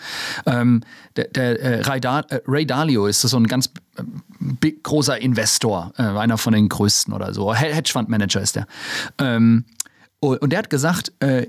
Ähm, 0.45 0.81
der 1.17 1.25
der 1.25 1.59
äh, 1.61 1.81
Ray, 1.81 1.99
da 1.99 2.21
äh, 2.21 2.39
Ray 2.47 2.65
Dalio 2.65 3.07
ist 3.07 3.21
so 3.21 3.37
ein 3.37 3.47
ganz 3.47 3.69
äh, 3.97 4.71
großer 4.83 5.19
Investor, 5.21 5.91
äh, 5.97 6.03
einer 6.03 6.37
von 6.37 6.53
den 6.53 6.69
größten 6.69 7.13
oder 7.13 7.33
so. 7.33 7.53
He- 7.53 7.73
Hedgefondsmanager 7.73 8.41
ist 8.41 8.55
der. 8.55 8.67
Ähm, 9.19 9.65
und 10.21 10.51
der 10.51 10.59
hat 10.59 10.69
gesagt, 10.69 11.11
äh, 11.19 11.47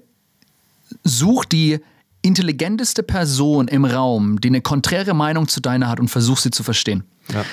such 1.04 1.44
die 1.44 1.78
intelligenteste 2.22 3.04
Person 3.04 3.68
im 3.68 3.84
Raum, 3.84 4.40
die 4.40 4.48
eine 4.48 4.60
konträre 4.60 5.14
Meinung 5.14 5.46
zu 5.46 5.60
deiner 5.60 5.88
hat 5.88 6.00
und 6.00 6.08
versuch 6.08 6.38
sie 6.38 6.50
zu 6.50 6.64
verstehen. 6.64 7.04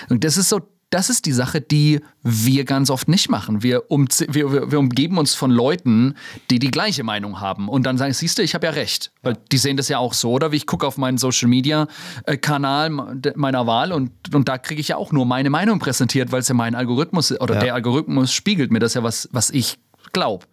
Und 0.10 0.24
das 0.24 0.38
ist 0.38 0.50
so, 0.50 0.62
das 0.94 1.10
ist 1.10 1.26
die 1.26 1.32
Sache, 1.32 1.62
die 1.62 2.02
wir 2.22 2.66
ganz 2.66 2.90
oft 2.90 3.08
nicht 3.08 3.30
machen. 3.30 3.64
Wir, 3.64 3.90
um, 3.92 4.08
wir, 4.28 4.72
wir, 4.72 4.80
umgeben 4.80 5.18
uns 5.18 5.34
von 5.34 5.52
Leuten, 5.52 6.16
die 6.50 6.60
die 6.60 6.72
gleiche 6.72 7.04
Meinung 7.04 7.40
haben 7.40 7.70
und 7.70 7.84
dann 7.84 7.98
sagen, 7.98 8.14
siehst 8.14 8.38
du, 8.38 8.44
ich 8.44 8.54
habe 8.54 8.68
ja 8.68 8.72
recht. 8.74 9.12
Weil 9.22 9.38
die 9.52 9.58
sehen 9.58 9.78
das 9.78 9.90
ja 9.90 9.98
auch 9.98 10.14
so, 10.14 10.32
oder? 10.32 10.52
Wie 10.52 10.58
ich 10.58 10.68
gucke 10.68 10.86
auf 10.86 10.98
meinen 10.98 11.18
Social 11.18 11.50
Media 11.50 11.88
äh, 12.26 12.38
Kanal 12.38 12.90
meiner 13.36 13.68
Wahl 13.68 13.92
und, 13.92 14.12
und 14.34 14.48
da 14.48 14.58
kriege 14.58 14.82
ich 14.82 14.90
ja 14.90 14.98
auch 14.98 15.12
nur 15.12 15.26
meine 15.26 15.50
Meinung 15.50 15.80
präsentiert, 15.80 16.32
weil 16.32 16.42
es 16.42 16.48
ja 16.48 16.54
mein 16.54 16.76
Algorithmus 16.76 17.32
oder 17.32 17.56
Ja. 17.56 17.62
der 17.62 17.74
Algorithmus 17.76 18.34
spiegelt 18.34 18.72
mir 18.72 18.80
das 18.80 18.94
ja, 18.94 19.04
was, 19.04 19.30
was 19.32 19.50
ich 19.50 19.78
glaube 20.12 20.46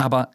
aber 0.00 0.30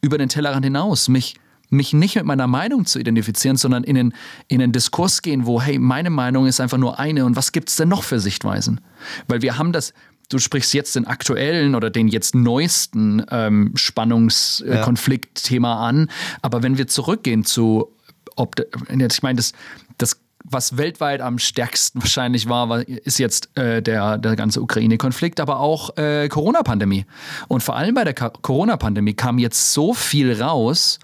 über 0.00 0.16
den 0.18 0.28
Tellerrand 0.28 0.64
hinaus, 0.64 1.08
mich, 1.08 1.34
mich 1.74 1.92
nicht 1.92 2.16
mit 2.16 2.24
meiner 2.24 2.46
Meinung 2.46 2.86
zu 2.86 2.98
identifizieren, 2.98 3.56
sondern 3.56 3.84
in 3.84 3.94
den, 3.94 4.14
in 4.48 4.60
den 4.60 4.72
Diskurs 4.72 5.22
gehen, 5.22 5.46
wo, 5.46 5.60
hey, 5.60 5.78
meine 5.78 6.10
Meinung 6.10 6.46
ist 6.46 6.60
einfach 6.60 6.78
nur 6.78 6.98
eine 6.98 7.24
und 7.24 7.36
was 7.36 7.52
gibt 7.52 7.68
es 7.68 7.76
denn 7.76 7.88
noch 7.88 8.02
für 8.02 8.20
Sichtweisen? 8.20 8.80
Weil 9.28 9.42
wir 9.42 9.58
haben 9.58 9.72
das, 9.72 9.92
du 10.28 10.38
sprichst 10.38 10.74
jetzt 10.74 10.96
den 10.96 11.06
aktuellen 11.06 11.74
oder 11.74 11.90
den 11.90 12.08
jetzt 12.08 12.34
neuesten 12.34 13.24
ähm, 13.30 13.72
Spannungskonfliktthema 13.74 15.86
an, 15.86 16.10
aber 16.42 16.62
wenn 16.62 16.78
wir 16.78 16.86
zurückgehen 16.86 17.44
zu, 17.44 17.92
ob, 18.36 18.54
ich 18.58 19.22
meine, 19.22 19.36
das, 19.36 19.52
das 19.98 20.20
was 20.44 20.76
weltweit 20.76 21.22
am 21.22 21.38
stärksten 21.38 22.00
wahrscheinlich 22.00 22.48
war, 22.48 22.86
ist 22.86 23.18
jetzt 23.18 23.56
äh, 23.56 23.82
der, 23.82 24.18
der 24.18 24.36
ganze 24.36 24.60
Ukraine-Konflikt, 24.60 25.40
aber 25.40 25.58
auch 25.58 25.96
äh, 25.96 26.28
Corona-Pandemie. 26.28 27.06
Und 27.48 27.62
vor 27.62 27.76
allem 27.76 27.94
bei 27.94 28.04
der 28.04 28.14
Corona-Pandemie 28.14 29.14
kam 29.14 29.38
jetzt 29.38 29.72
so 29.72 29.94
viel 29.94 30.40
raus 30.40 30.98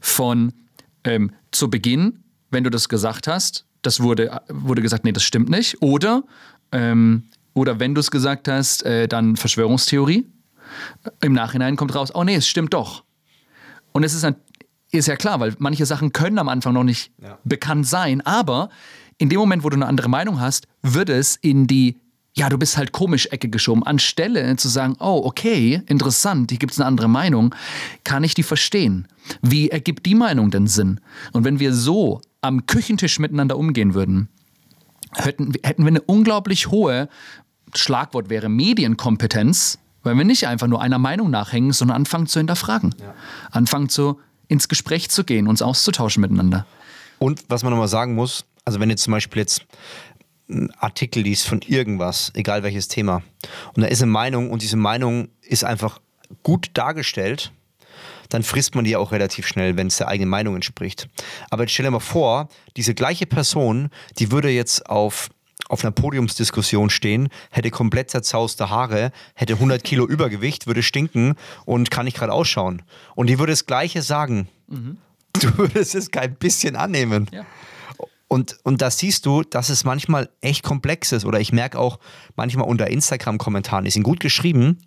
von 0.00 0.52
ähm, 1.02 1.32
zu 1.50 1.68
Beginn, 1.68 2.24
wenn 2.50 2.64
du 2.64 2.70
das 2.70 2.88
gesagt 2.88 3.26
hast, 3.26 3.66
das 3.82 4.00
wurde, 4.00 4.40
wurde 4.48 4.80
gesagt, 4.80 5.04
nee, 5.04 5.12
das 5.12 5.24
stimmt 5.24 5.50
nicht. 5.50 5.82
Oder, 5.82 6.22
ähm, 6.72 7.24
oder 7.52 7.80
wenn 7.80 7.94
du 7.94 8.00
es 8.00 8.10
gesagt 8.10 8.48
hast, 8.48 8.84
äh, 8.84 9.08
dann 9.08 9.36
Verschwörungstheorie. 9.36 10.26
Im 11.20 11.32
Nachhinein 11.32 11.76
kommt 11.76 11.94
raus, 11.94 12.14
oh 12.14 12.24
nee, 12.24 12.36
es 12.36 12.48
stimmt 12.48 12.74
doch. 12.74 13.04
Und 13.92 14.02
es 14.04 14.14
ist, 14.14 14.24
ein, 14.24 14.36
ist 14.98 15.06
ja 15.08 15.16
klar, 15.16 15.40
weil 15.40 15.54
manche 15.58 15.86
Sachen 15.86 16.12
können 16.12 16.38
am 16.38 16.48
Anfang 16.48 16.74
noch 16.74 16.84
nicht 16.84 17.12
Ja. 17.22 17.38
bekannt 17.44 17.86
sein, 17.86 18.20
aber 18.22 18.68
in 19.18 19.28
dem 19.28 19.38
Moment, 19.38 19.64
wo 19.64 19.70
du 19.70 19.76
eine 19.76 19.86
andere 19.86 20.08
Meinung 20.08 20.40
hast, 20.40 20.66
wird 20.82 21.08
es 21.08 21.36
in 21.36 21.66
die, 21.66 22.00
ja, 22.34 22.48
du 22.48 22.58
bist 22.58 22.76
halt 22.76 22.90
komisch 22.92 23.26
Ecke 23.26 23.48
geschoben. 23.48 23.84
Anstelle 23.84 24.56
zu 24.56 24.68
sagen, 24.68 24.96
oh, 24.98 25.22
okay, 25.24 25.82
interessant, 25.86 26.50
hier 26.50 26.58
gibt 26.58 26.72
es 26.72 26.80
eine 26.80 26.86
andere 26.86 27.08
Meinung, 27.08 27.54
kann 28.02 28.24
ich 28.24 28.34
die 28.34 28.42
verstehen? 28.42 29.06
Wie 29.40 29.68
ergibt 29.70 30.04
die 30.06 30.16
Meinung 30.16 30.50
denn 30.50 30.66
Sinn? 30.66 31.00
Und 31.32 31.44
wenn 31.44 31.60
wir 31.60 31.72
so 31.72 32.20
am 32.40 32.66
Küchentisch 32.66 33.18
miteinander 33.20 33.56
umgehen 33.56 33.94
würden, 33.94 34.28
hätten, 35.14 35.52
hätten 35.62 35.82
wir 35.84 35.88
eine 35.90 36.02
unglaublich 36.02 36.68
hohe, 36.70 37.08
Schlagwort 37.74 38.30
wäre 38.30 38.48
Medienkompetenz, 38.48 39.78
weil 40.02 40.16
wir 40.16 40.24
nicht 40.24 40.46
einfach 40.46 40.66
nur 40.66 40.80
einer 40.82 40.98
Meinung 40.98 41.30
nachhängen, 41.30 41.72
sondern 41.72 41.96
anfangen 41.96 42.26
zu 42.26 42.38
hinterfragen. 42.40 42.94
Anfangen 43.50 43.88
zu, 43.88 44.18
und 44.48 44.68
Gespräch 44.68 45.10
zu 45.10 45.24
gehen, 45.24 45.48
uns 45.48 45.62
auszutauschen 45.62 46.20
miteinander. 46.20 46.66
Und 47.18 47.44
was 47.48 47.62
man 47.62 47.70
nochmal 47.70 47.88
sagen 47.88 48.14
muss, 48.14 48.44
also 48.64 48.80
wenn 48.80 48.90
jetzt 48.90 49.02
zum 49.02 49.12
Beispiel 49.12 49.40
jetzt 49.40 49.66
ein 50.48 50.70
Artikel 50.78 51.22
liest 51.22 51.46
von 51.46 51.60
irgendwas, 51.62 52.30
egal 52.34 52.62
welches 52.62 52.88
Thema, 52.88 53.22
und 53.74 53.82
da 53.82 53.86
ist 53.86 54.02
eine 54.02 54.12
Meinung 54.12 54.50
und 54.50 54.62
diese 54.62 54.76
Meinung 54.76 55.28
ist 55.42 55.64
einfach 55.64 56.00
gut 56.42 56.70
dargestellt, 56.74 57.52
dann 58.28 58.42
frisst 58.42 58.74
man 58.74 58.84
die 58.84 58.96
auch 58.96 59.12
relativ 59.12 59.46
schnell, 59.46 59.76
wenn 59.76 59.86
es 59.86 59.98
der 59.98 60.08
eigenen 60.08 60.30
Meinung 60.30 60.54
entspricht. 60.54 61.08
Aber 61.50 61.62
jetzt 61.62 61.72
stell 61.72 61.84
dir 61.84 61.90
mal 61.90 62.00
vor, 62.00 62.48
diese 62.76 62.94
gleiche 62.94 63.26
Person, 63.26 63.90
die 64.18 64.32
würde 64.32 64.50
jetzt 64.50 64.88
auf, 64.88 65.30
auf 65.74 65.84
einer 65.84 65.90
Podiumsdiskussion 65.90 66.88
stehen, 66.88 67.28
hätte 67.50 67.70
komplett 67.70 68.10
zerzauste 68.10 68.70
Haare, 68.70 69.12
hätte 69.34 69.54
100 69.54 69.84
Kilo 69.84 70.06
Übergewicht, 70.06 70.66
würde 70.66 70.82
stinken 70.82 71.34
und 71.66 71.90
kann 71.90 72.06
nicht 72.06 72.16
gerade 72.16 72.32
ausschauen. 72.32 72.82
Und 73.14 73.28
die 73.28 73.38
würde 73.38 73.52
das 73.52 73.66
Gleiche 73.66 74.00
sagen. 74.00 74.48
Du 75.40 75.58
würdest 75.58 75.94
es 75.94 76.10
kein 76.10 76.36
bisschen 76.36 76.76
annehmen. 76.76 77.28
Ja. 77.32 77.44
Und, 78.28 78.56
und 78.62 78.82
da 78.82 78.90
siehst 78.90 79.26
du, 79.26 79.42
dass 79.42 79.68
es 79.68 79.84
manchmal 79.84 80.30
echt 80.40 80.62
komplex 80.62 81.12
ist. 81.12 81.24
Oder 81.24 81.40
ich 81.40 81.52
merke 81.52 81.78
auch 81.78 81.98
manchmal 82.36 82.66
unter 82.66 82.88
Instagram-Kommentaren, 82.88 83.84
die 83.84 83.90
sind 83.90 84.04
gut 84.04 84.20
geschrieben, 84.20 84.78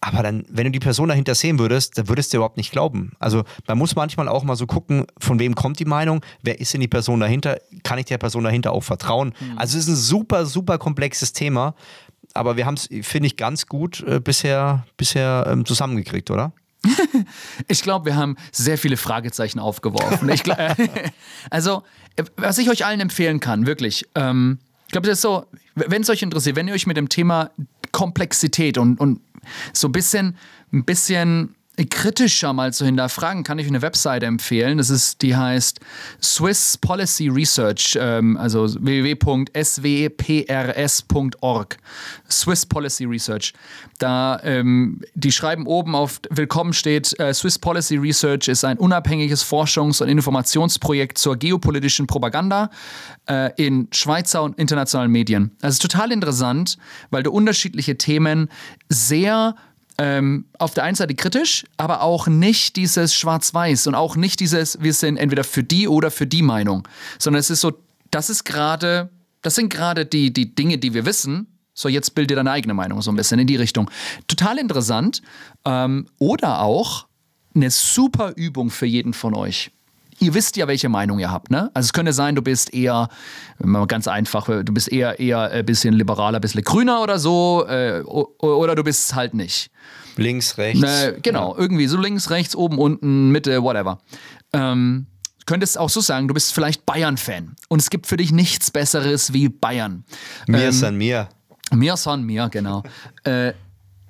aber 0.00 0.22
dann, 0.22 0.44
wenn 0.48 0.64
du 0.64 0.70
die 0.70 0.78
Person 0.78 1.08
dahinter 1.08 1.34
sehen 1.34 1.58
würdest, 1.58 1.98
dann 1.98 2.08
würdest 2.08 2.32
du 2.32 2.36
überhaupt 2.36 2.56
nicht 2.56 2.70
glauben. 2.70 3.12
Also 3.18 3.44
man 3.66 3.78
muss 3.78 3.96
manchmal 3.96 4.28
auch 4.28 4.44
mal 4.44 4.54
so 4.54 4.66
gucken, 4.66 5.06
von 5.18 5.38
wem 5.40 5.54
kommt 5.54 5.80
die 5.80 5.84
Meinung, 5.84 6.24
wer 6.42 6.60
ist 6.60 6.72
denn 6.72 6.80
die 6.80 6.88
Person 6.88 7.20
dahinter, 7.20 7.58
kann 7.82 7.98
ich 7.98 8.04
der 8.04 8.18
Person 8.18 8.44
dahinter 8.44 8.72
auch 8.72 8.84
vertrauen. 8.84 9.34
Also 9.56 9.76
es 9.76 9.84
ist 9.84 9.90
ein 9.90 9.96
super, 9.96 10.46
super 10.46 10.78
komplexes 10.78 11.32
Thema, 11.32 11.74
aber 12.34 12.56
wir 12.56 12.66
haben 12.66 12.74
es, 12.74 12.88
finde 13.02 13.26
ich, 13.26 13.36
ganz 13.36 13.66
gut 13.66 14.00
äh, 14.06 14.20
bisher, 14.20 14.86
bisher 14.96 15.48
ähm, 15.50 15.64
zusammengekriegt, 15.64 16.30
oder? 16.30 16.52
Ich 17.66 17.82
glaube, 17.82 18.06
wir 18.06 18.16
haben 18.16 18.36
sehr 18.52 18.78
viele 18.78 18.96
Fragezeichen 18.96 19.58
aufgeworfen. 19.58 20.28
Ich 20.28 20.44
glaub, 20.44 20.58
also, 21.50 21.82
äh, 22.16 22.24
was 22.36 22.58
ich 22.58 22.70
euch 22.70 22.86
allen 22.86 23.00
empfehlen 23.00 23.40
kann, 23.40 23.66
wirklich, 23.66 24.06
ähm, 24.14 24.58
ich 24.86 24.92
glaube, 24.92 25.08
das 25.08 25.18
ist 25.18 25.22
so, 25.22 25.44
wenn 25.74 26.02
es 26.02 26.08
euch 26.08 26.22
interessiert, 26.22 26.56
wenn 26.56 26.68
ihr 26.68 26.74
euch 26.74 26.86
mit 26.86 26.96
dem 26.96 27.08
Thema 27.08 27.50
Komplexität 27.92 28.78
und, 28.78 28.98
und 28.98 29.20
so 29.72 29.88
ein 29.88 29.92
bisschen, 29.92 30.36
ein 30.72 30.84
bisschen 30.84 31.54
kritischer 31.86 32.52
mal 32.52 32.72
zu 32.72 32.84
hinterfragen, 32.84 33.44
kann 33.44 33.58
ich 33.58 33.68
eine 33.68 33.82
Webseite 33.82 34.26
empfehlen. 34.26 34.78
Das 34.78 34.90
ist, 34.90 35.22
die 35.22 35.36
heißt 35.36 35.80
Swiss 36.22 36.76
Policy 36.76 37.28
Research, 37.28 37.96
ähm, 38.00 38.36
also 38.36 38.66
www.swprs.org. 38.68 39.48
Swiss 42.30 42.66
Policy 42.66 43.04
Research. 43.04 43.52
Da, 43.98 44.40
ähm, 44.42 45.00
die 45.14 45.32
schreiben 45.32 45.66
oben 45.66 45.94
auf 45.94 46.20
Willkommen 46.30 46.72
steht, 46.72 47.18
äh, 47.20 47.32
Swiss 47.32 47.58
Policy 47.58 47.96
Research 47.96 48.48
ist 48.48 48.64
ein 48.64 48.78
unabhängiges 48.78 49.44
Forschungs- 49.44 50.02
und 50.02 50.08
Informationsprojekt 50.08 51.18
zur 51.18 51.36
geopolitischen 51.36 52.06
Propaganda 52.06 52.70
äh, 53.28 53.50
in 53.56 53.88
Schweizer 53.92 54.42
und 54.42 54.58
internationalen 54.58 55.10
Medien. 55.10 55.52
Das 55.60 55.74
ist 55.74 55.82
total 55.82 56.12
interessant, 56.12 56.78
weil 57.10 57.22
du 57.22 57.30
unterschiedliche 57.30 57.96
Themen 57.98 58.48
sehr 58.88 59.54
ähm, 59.98 60.46
auf 60.58 60.74
der 60.74 60.84
einen 60.84 60.94
Seite 60.94 61.14
kritisch, 61.14 61.64
aber 61.76 62.02
auch 62.02 62.28
nicht 62.28 62.76
dieses 62.76 63.14
Schwarz-Weiß 63.14 63.86
und 63.88 63.94
auch 63.94 64.16
nicht 64.16 64.40
dieses, 64.40 64.80
wir 64.80 64.94
sind 64.94 65.16
entweder 65.16 65.44
für 65.44 65.64
die 65.64 65.88
oder 65.88 66.10
für 66.10 66.26
die 66.26 66.42
Meinung, 66.42 66.86
sondern 67.18 67.40
es 67.40 67.50
ist 67.50 67.60
so, 67.60 67.72
das 68.10 68.30
ist 68.30 68.44
gerade, 68.44 69.10
das 69.42 69.56
sind 69.56 69.70
gerade 69.70 70.06
die, 70.06 70.32
die 70.32 70.54
Dinge, 70.54 70.78
die 70.78 70.94
wir 70.94 71.04
wissen. 71.04 71.46
So, 71.74 71.88
jetzt 71.88 72.14
bilde 72.14 72.34
deine 72.34 72.50
eigene 72.50 72.74
Meinung 72.74 73.02
so 73.02 73.10
ein 73.10 73.16
bisschen 73.16 73.38
in 73.38 73.46
die 73.46 73.56
Richtung. 73.56 73.90
Total 74.26 74.58
interessant. 74.58 75.22
Ähm, 75.64 76.06
oder 76.18 76.60
auch 76.60 77.06
eine 77.54 77.70
super 77.70 78.32
Übung 78.36 78.70
für 78.70 78.86
jeden 78.86 79.12
von 79.12 79.34
euch 79.34 79.70
ihr 80.20 80.34
wisst 80.34 80.56
ja, 80.56 80.66
welche 80.66 80.88
Meinung 80.88 81.18
ihr 81.18 81.30
habt, 81.30 81.50
ne? 81.50 81.70
Also 81.74 81.86
es 81.86 81.92
könnte 81.92 82.12
sein, 82.12 82.34
du 82.34 82.42
bist 82.42 82.72
eher, 82.74 83.08
ganz 83.86 84.08
einfach, 84.08 84.46
du 84.46 84.72
bist 84.72 84.90
eher 84.90 85.18
eher 85.18 85.50
ein 85.50 85.64
bisschen 85.64 85.94
liberaler, 85.94 86.38
ein 86.38 86.40
bisschen 86.40 86.62
grüner 86.62 87.02
oder 87.02 87.18
so, 87.18 87.66
äh, 87.68 88.02
oder 88.02 88.74
du 88.74 88.84
bist 88.84 89.06
es 89.10 89.14
halt 89.14 89.34
nicht. 89.34 89.70
Links, 90.16 90.58
rechts. 90.58 90.80
Ne, 90.80 91.18
genau, 91.22 91.54
ja. 91.54 91.60
irgendwie 91.60 91.86
so 91.86 91.96
links, 91.96 92.30
rechts, 92.30 92.56
oben, 92.56 92.78
unten, 92.78 93.30
Mitte, 93.30 93.62
whatever. 93.62 94.00
Ähm, 94.52 95.06
könntest 95.46 95.78
auch 95.78 95.90
so 95.90 96.00
sagen, 96.00 96.28
du 96.28 96.34
bist 96.34 96.52
vielleicht 96.52 96.84
Bayern-Fan 96.84 97.56
und 97.68 97.80
es 97.80 97.88
gibt 97.88 98.06
für 98.06 98.16
dich 98.16 98.32
nichts 98.32 98.70
Besseres 98.70 99.32
wie 99.32 99.48
Bayern. 99.48 100.04
Mir 100.46 100.64
ähm, 100.64 100.72
san 100.72 100.96
mir. 100.96 101.28
Mir 101.72 101.96
san 101.96 102.24
mir, 102.24 102.48
genau. 102.48 102.82
äh, 103.24 103.52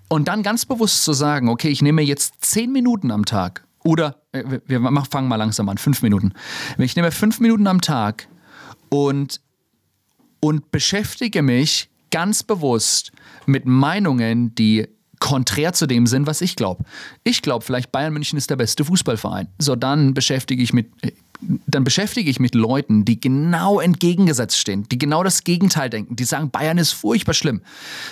und 0.09 0.29
dann 0.29 0.43
ganz 0.43 0.65
bewusst 0.65 1.05
zu 1.05 1.13
sagen, 1.13 1.49
okay, 1.49 1.69
ich 1.69 1.83
nehme 1.83 2.03
jetzt 2.03 2.35
zehn 2.41 2.73
Minuten 2.73 3.11
am 3.11 3.27
Tag 3.27 3.68
oder 3.89 4.17
äh, 4.33 4.45
wir 4.67 4.83
fangen 5.11 5.29
mal 5.29 5.37
langsam 5.37 5.67
an, 5.71 5.79
fünf 5.79 6.03
Minuten. 6.03 6.33
Ich 6.77 6.95
nehme 6.95 7.11
fünf 7.11 7.41
Minuten 7.41 7.67
am 7.67 7.81
Tag 7.81 8.29
und, 8.91 9.41
und 10.41 10.71
beschäftige 10.71 11.41
mich 11.41 11.89
ganz 12.11 12.43
bewusst 12.43 13.13
mit 13.47 13.65
Meinungen, 13.65 14.55
die 14.55 14.89
konträr 15.21 15.73
zu 15.73 15.87
dem 15.87 16.07
sind, 16.07 16.27
was 16.27 16.43
ich 16.43 16.55
glaube. 16.55 16.85
Ich 17.25 17.41
glaube, 17.41 17.65
vielleicht 17.65 17.91
Bayern 17.91 18.13
München 18.13 18.37
ist 18.37 18.51
der 18.51 18.57
beste 18.57 18.85
Fußballverein. 18.85 19.49
So, 19.59 19.75
dann 19.75 20.13
beschäftige 20.13 20.63
ich 20.63 20.75
mit, 20.75 20.91
dann 21.67 21.83
beschäftige 21.83 22.29
ich 22.29 22.39
mit 22.39 22.55
Leuten, 22.55 23.07
die 23.07 23.19
genau 23.19 23.81
entgegengesetzt 23.81 24.59
stehen, 24.59 24.87
die 24.91 24.99
genau 24.99 25.23
das 25.23 25.45
Gegenteil 25.45 25.89
denken, 25.89 26.15
die 26.15 26.25
sagen, 26.25 26.51
Bayern 26.51 26.77
ist 26.77 26.93
furchtbar 26.93 27.33
schlimm 27.33 27.63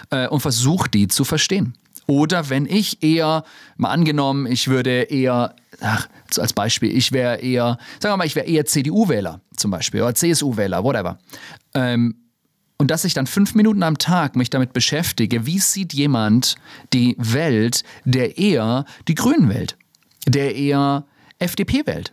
äh, 0.09 0.27
und 0.27 0.41
versuche 0.41 0.89
die 0.89 1.09
zu 1.09 1.25
verstehen. 1.25 1.75
Oder 2.07 2.51
wenn 2.51 2.67
ich 2.67 3.03
eher, 3.03 3.45
mal 3.77 3.91
angenommen, 3.91 4.47
ich 4.47 4.69
würde 4.69 5.03
eher, 5.03 5.55
ach, 5.81 6.09
als 6.37 6.53
Beispiel, 6.53 6.97
ich 6.97 7.13
wäre 7.13 7.37
eher, 7.37 7.79
sagen 8.01 8.13
wir 8.13 8.17
mal, 8.17 8.27
ich 8.27 8.37
wäre 8.37 8.47
eher 8.47 8.65
CDU-Wähler 8.65 9.41
zum 9.57 9.71
Beispiel 9.71 10.03
oder 10.03 10.15
CSU-Wähler, 10.15 10.85
whatever. 10.85 11.19
Ähm, 11.75 12.17
und 12.79 12.91
dass 12.91 13.05
ich 13.05 13.15
dann 13.15 13.27
fünf 13.27 13.55
Minuten 13.55 13.83
am 13.83 13.99
Tag 13.99 14.37
mich 14.37 14.51
damit 14.51 14.73
beschäftige, 14.73 15.47
wie 15.47 15.59
sieht 15.59 15.95
jemand 15.95 16.57
die 16.93 17.17
Welt, 17.19 17.85
der 18.05 18.37
eher 18.37 18.85
die 19.09 19.15
Grünen 19.15 19.49
wählt, 19.49 19.79
der 20.27 20.55
eher 20.55 21.07
FDP 21.39 21.87
wählt. 21.87 22.13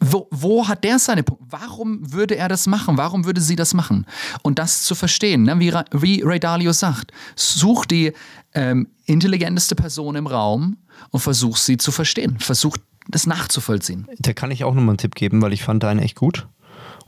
Wo, 0.00 0.28
wo, 0.30 0.66
hat 0.66 0.84
der 0.84 0.98
seine 0.98 1.22
Punkte? 1.22 1.44
Warum 1.50 2.12
würde 2.12 2.36
er 2.36 2.48
das 2.48 2.66
machen? 2.66 2.96
Warum 2.96 3.26
würde 3.26 3.40
sie 3.40 3.56
das 3.56 3.74
machen? 3.74 4.06
Und 4.42 4.58
das 4.58 4.82
zu 4.82 4.94
verstehen, 4.94 5.42
ne? 5.42 5.60
wie, 5.60 5.72
wie 5.92 6.22
Ray 6.22 6.40
Dalio 6.40 6.72
sagt, 6.72 7.12
such 7.36 7.84
die 7.84 8.12
ähm, 8.54 8.88
intelligenteste 9.04 9.74
Person 9.74 10.16
im 10.16 10.26
Raum 10.26 10.78
und 11.10 11.20
versuch 11.20 11.58
sie 11.58 11.76
zu 11.76 11.92
verstehen. 11.92 12.38
Versuch 12.38 12.76
das 13.08 13.26
nachzuvollziehen. 13.26 14.06
Da 14.18 14.32
kann 14.32 14.50
ich 14.50 14.64
auch 14.64 14.74
nochmal 14.74 14.90
einen 14.90 14.98
Tipp 14.98 15.14
geben, 15.14 15.42
weil 15.42 15.52
ich 15.52 15.62
fand 15.62 15.82
deinen 15.82 16.00
echt 16.00 16.16
gut. 16.16 16.46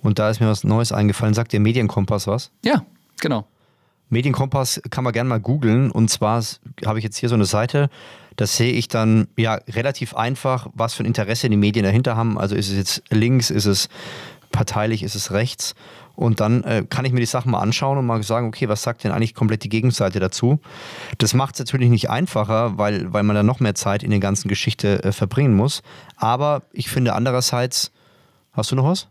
Und 0.02 0.18
da 0.18 0.30
ist 0.30 0.40
mir 0.40 0.48
was 0.48 0.64
Neues 0.64 0.92
eingefallen. 0.92 1.34
Sagt 1.34 1.52
der 1.52 1.60
Medienkompass 1.60 2.26
was? 2.26 2.50
Ja, 2.64 2.84
genau. 3.20 3.46
Medienkompass 4.08 4.80
kann 4.90 5.04
man 5.04 5.12
gerne 5.12 5.28
mal 5.28 5.40
googeln. 5.40 5.90
Und 5.90 6.10
zwar 6.10 6.42
habe 6.84 6.98
ich 6.98 7.04
jetzt 7.04 7.16
hier 7.16 7.28
so 7.28 7.34
eine 7.34 7.44
Seite, 7.44 7.90
da 8.40 8.46
sehe 8.46 8.72
ich 8.72 8.88
dann 8.88 9.28
ja 9.36 9.60
relativ 9.68 10.14
einfach, 10.14 10.68
was 10.72 10.94
für 10.94 11.02
ein 11.02 11.06
Interesse 11.06 11.50
die 11.50 11.58
Medien 11.58 11.84
dahinter 11.84 12.16
haben. 12.16 12.38
Also 12.38 12.56
ist 12.56 12.70
es 12.70 12.76
jetzt 12.78 13.02
links, 13.10 13.50
ist 13.50 13.66
es 13.66 13.90
parteilich, 14.50 15.02
ist 15.02 15.14
es 15.14 15.30
rechts. 15.30 15.74
Und 16.16 16.40
dann 16.40 16.64
äh, 16.64 16.86
kann 16.88 17.04
ich 17.04 17.12
mir 17.12 17.20
die 17.20 17.26
Sachen 17.26 17.52
mal 17.52 17.60
anschauen 17.60 17.98
und 17.98 18.06
mal 18.06 18.22
sagen, 18.22 18.48
okay, 18.48 18.66
was 18.66 18.82
sagt 18.82 19.04
denn 19.04 19.12
eigentlich 19.12 19.34
komplett 19.34 19.62
die 19.62 19.68
Gegenseite 19.68 20.20
dazu? 20.20 20.58
Das 21.18 21.34
macht 21.34 21.56
es 21.56 21.58
natürlich 21.58 21.90
nicht 21.90 22.08
einfacher, 22.08 22.78
weil, 22.78 23.12
weil 23.12 23.24
man 23.24 23.36
dann 23.36 23.44
noch 23.44 23.60
mehr 23.60 23.74
Zeit 23.74 24.02
in 24.02 24.10
der 24.10 24.20
ganzen 24.20 24.48
Geschichte 24.48 25.04
äh, 25.04 25.12
verbringen 25.12 25.54
muss. 25.54 25.82
Aber 26.16 26.62
ich 26.72 26.88
finde 26.88 27.12
andererseits, 27.12 27.92
hast 28.52 28.72
du 28.72 28.76
noch 28.76 28.84
was? 28.84 29.08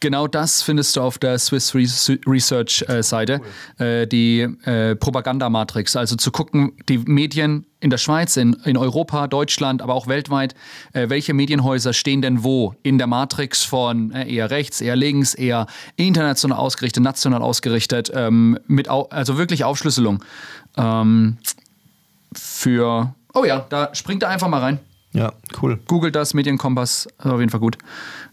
Genau 0.00 0.26
das 0.26 0.62
findest 0.62 0.96
du 0.96 1.00
auf 1.00 1.18
der 1.18 1.38
Swiss 1.38 1.74
Research 1.74 2.84
äh, 2.88 3.02
Seite, 3.02 3.40
cool. 3.78 3.86
äh, 3.86 4.06
die 4.06 4.40
äh, 4.40 4.96
Propagandamatrix. 4.96 5.96
Also 5.96 6.16
zu 6.16 6.30
gucken, 6.30 6.72
die 6.88 6.98
Medien 6.98 7.64
in 7.80 7.90
der 7.90 7.98
Schweiz, 7.98 8.36
in, 8.36 8.54
in 8.64 8.76
Europa, 8.76 9.26
Deutschland, 9.28 9.82
aber 9.82 9.94
auch 9.94 10.06
weltweit, 10.06 10.54
äh, 10.92 11.08
welche 11.08 11.32
Medienhäuser 11.32 11.92
stehen 11.92 12.22
denn 12.22 12.44
wo 12.44 12.74
in 12.82 12.98
der 12.98 13.06
Matrix 13.06 13.62
von 13.62 14.10
eher 14.10 14.50
rechts, 14.50 14.80
eher 14.80 14.96
links, 14.96 15.34
eher 15.34 15.66
international 15.96 16.58
ausgerichtet, 16.58 17.02
national 17.02 17.42
ausgerichtet, 17.42 18.10
ähm, 18.14 18.58
mit 18.66 18.88
au 18.88 19.04
also 19.04 19.38
wirklich 19.38 19.64
Aufschlüsselung. 19.64 20.24
Ähm, 20.76 21.38
für, 22.34 23.14
oh 23.32 23.44
ja, 23.44 23.64
da 23.68 23.94
springt 23.94 24.22
er 24.22 24.28
einfach 24.28 24.48
mal 24.48 24.60
rein. 24.60 24.80
Ja, 25.14 25.32
cool. 25.62 25.78
Google 25.86 26.10
das, 26.10 26.34
Medienkompass, 26.34 27.06
auf 27.18 27.38
jeden 27.38 27.50
Fall 27.50 27.60
gut. 27.60 27.78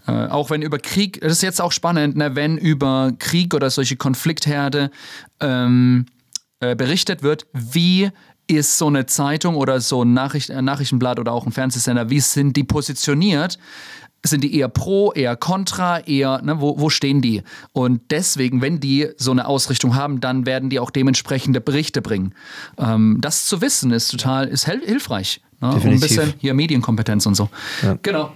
Äh, 0.08 0.28
auch 0.28 0.50
wenn 0.50 0.64
über 0.64 0.80
Krieg, 0.80 1.22
das 1.22 1.34
ist 1.34 1.44
jetzt 1.44 1.62
auch 1.62 1.72
spannend, 1.72 2.18
ne, 2.18 2.36
wenn 2.36 2.58
über 2.58 3.12
Krieg 3.20 3.54
oder 3.54 3.70
solche 3.70 3.98
Konfliktherde 3.98 4.90
ähm, 5.40 6.08
äh, 6.60 6.76
berichtet 6.76 7.22
wird, 7.22 7.46
wie 7.54 8.10
ist 8.48 8.80
so 8.80 8.88
eine 8.88 9.06
Zeitung 9.06 9.56
oder 9.56 9.80
so 9.80 10.04
ein 10.04 10.14
Nachricht, 10.14 10.50
äh, 10.50 10.62
Nachrichtenblatt 10.62 11.20
oder 11.20 11.34
auch 11.34 11.46
ein 11.46 11.52
Fernsehsender, 11.52 12.10
wie 12.10 12.20
sind 12.20 12.58
die 12.58 12.64
positioniert? 12.64 13.60
Sind 14.24 14.44
die 14.44 14.56
eher 14.56 14.70
pro, 14.70 15.12
eher 15.14 15.36
kontra, 15.36 16.00
eher, 16.00 16.42
ne, 16.44 16.62
wo, 16.62 16.80
wo 16.80 16.90
stehen 16.90 17.22
die? 17.22 17.42
Und 17.74 18.02
deswegen, 18.12 18.62
wenn 18.62 18.80
die 18.80 19.10
so 19.18 19.32
eine 19.32 19.48
Ausrichtung 19.48 19.96
haben, 19.96 20.22
dann 20.22 20.46
werden 20.46 20.70
die 20.70 20.80
auch 20.80 20.92
dementsprechende 20.92 21.60
Berichte 21.60 22.02
bringen. 22.02 22.36
Ähm, 22.78 23.18
das 23.20 23.46
zu 23.46 23.62
wissen 23.62 23.92
ist 23.92 24.10
total, 24.10 24.48
ist 24.48 24.66
hilfreich. 24.66 25.42
Ne? 25.60 25.80
Ein 25.84 26.00
bisschen 26.00 26.34
hier 26.40 26.54
Medienkompetenz 26.54 27.26
und 27.26 27.36
so. 27.36 27.50
Ja. 27.82 27.98
Genau. 28.02 28.32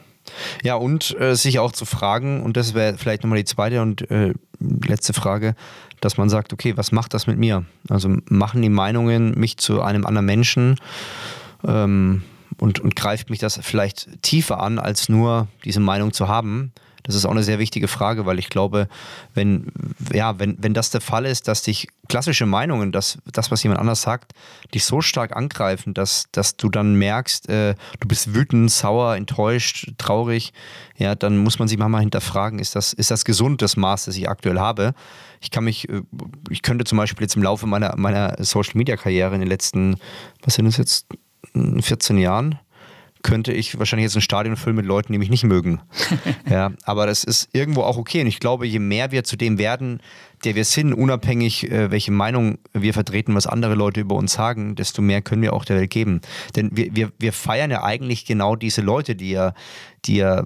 Ja, 0.63 0.76
und 0.76 1.15
äh, 1.19 1.36
sich 1.36 1.60
auch 1.60 1.71
zu 1.71 1.86
fragen, 1.86 2.41
und 2.41 2.58
das 2.58 2.74
wäre 2.74 2.98
vielleicht 2.98 3.24
nochmal 3.24 3.38
die 3.38 3.45
zweite 3.45 3.82
und 3.82 4.10
äh, 4.10 4.34
letzte 4.60 5.13
Frage, 5.13 5.56
dass 6.02 6.17
man 6.17 6.30
sagt, 6.30 6.54
okay, 6.54 6.76
was 6.78 6.91
macht 6.91 7.13
das 7.13 7.28
mit 7.28 7.38
mir? 7.38 7.65
Also 7.89 8.15
machen 8.30 8.62
die 8.62 8.69
Meinungen 8.69 9.39
mich 9.39 9.58
zu 9.58 9.82
einem 9.82 10.06
anderen 10.06 10.26
Menschen 10.26 10.80
ähm, 11.65 12.24
und, 12.59 12.79
und 12.79 12.95
greift 12.95 13.29
mich 13.29 13.39
das 13.39 13.59
vielleicht 13.61 14.21
tiefer 14.21 14.59
an, 14.61 14.79
als 14.79 15.09
nur 15.09 15.47
diese 15.63 15.79
Meinung 15.79 16.13
zu 16.13 16.27
haben? 16.27 16.71
Das 17.05 17.13
ist 17.13 17.25
auch 17.25 17.31
eine 17.31 17.43
sehr 17.43 17.59
wichtige 17.59 17.87
Frage, 17.87 18.25
weil 18.25 18.39
ich 18.39 18.49
glaube, 18.49 18.87
wenn, 19.35 19.71
ja, 20.11 20.39
wenn, 20.39 20.57
wenn 20.59 20.73
das 20.73 20.89
der 20.89 21.01
Fall 21.01 21.25
ist, 21.25 21.47
dass 21.47 21.61
dich 21.61 21.87
klassische 22.07 22.47
Meinungen, 22.47 22.91
das, 22.91 23.19
das, 23.31 23.51
was 23.51 23.61
jemand 23.61 23.79
anders 23.79 24.01
sagt, 24.01 24.33
dich 24.73 24.85
so 24.85 25.01
stark 25.01 25.35
angreifen, 25.35 25.93
dass, 25.93 26.25
dass 26.31 26.57
du 26.57 26.67
dann 26.67 26.95
merkst, 26.95 27.47
äh, 27.47 27.75
du 27.99 28.07
bist 28.07 28.33
wütend, 28.33 28.71
sauer, 28.71 29.15
enttäuscht, 29.15 29.93
traurig, 29.99 30.51
ja, 30.97 31.13
dann 31.13 31.37
muss 31.37 31.59
man 31.59 31.67
sich 31.67 31.77
manchmal 31.77 32.01
hinterfragen, 32.01 32.57
ist 32.57 32.75
das, 32.75 32.91
ist 32.91 33.11
das 33.11 33.23
gesund, 33.23 33.61
das 33.61 33.77
Maß, 33.77 34.05
das 34.05 34.17
ich 34.17 34.27
aktuell 34.27 34.59
habe? 34.59 34.95
Ich 35.41 35.51
kann 35.51 35.63
mich, 35.63 35.87
äh, 35.89 36.01
ich 36.49 36.63
könnte 36.63 36.85
zum 36.85 36.97
Beispiel 36.97 37.23
jetzt 37.23 37.35
im 37.35 37.43
Laufe 37.43 37.67
meiner, 37.67 37.95
meiner 37.97 38.35
Social 38.43 38.73
Media 38.77 38.97
Karriere 38.97 39.35
in 39.35 39.41
den 39.41 39.49
letzten, 39.49 39.97
was 40.41 40.55
sind 40.55 40.65
das 40.65 40.77
jetzt, 40.77 41.05
14 41.53 42.17
Jahren, 42.17 42.60
könnte 43.23 43.53
ich 43.53 43.79
wahrscheinlich 43.79 44.05
jetzt 44.05 44.15
ein 44.15 44.21
Stadion 44.21 44.55
füllen 44.55 44.75
mit 44.75 44.86
Leuten, 44.86 45.12
die 45.12 45.17
mich 45.17 45.31
nicht 45.31 45.43
mögen. 45.43 45.81
ja, 46.49 46.71
aber 46.84 47.08
das 47.08 47.23
ist 47.23 47.49
irgendwo 47.53 47.81
auch 47.81 47.97
okay. 47.97 48.21
Und 48.21 48.27
ich 48.27 48.39
glaube, 48.39 48.67
je 48.67 48.79
mehr 48.79 49.12
wir 49.12 49.23
zu 49.23 49.36
dem 49.36 49.58
werden, 49.58 49.99
der 50.45 50.55
wir 50.55 50.65
sind, 50.65 50.93
unabhängig, 50.93 51.69
äh, 51.71 51.91
welche 51.91 52.12
Meinung 52.12 52.60
wir 52.73 52.93
vertreten, 52.93 53.36
was 53.36 53.47
andere 53.47 53.75
Leute 53.75 54.01
über 54.01 54.15
uns 54.15 54.34
sagen, 54.34 54.75
desto 54.75 55.01
mehr 55.01 55.21
können 55.21 55.41
wir 55.41 55.53
auch 55.53 55.65
der 55.65 55.77
Welt 55.77 55.89
geben. 55.89 56.21
Denn 56.55 56.69
wir, 56.73 56.95
wir, 56.95 57.12
wir 57.19 57.34
feiern 57.34 57.71
ja 57.71 57.84
eigentlich 57.84 58.25
genau 58.25 58.55
diese 58.55 58.81
Leute, 58.81 59.15
die 59.15 59.31
ja, 59.31 59.53
die 60.05 60.17
ja 60.17 60.45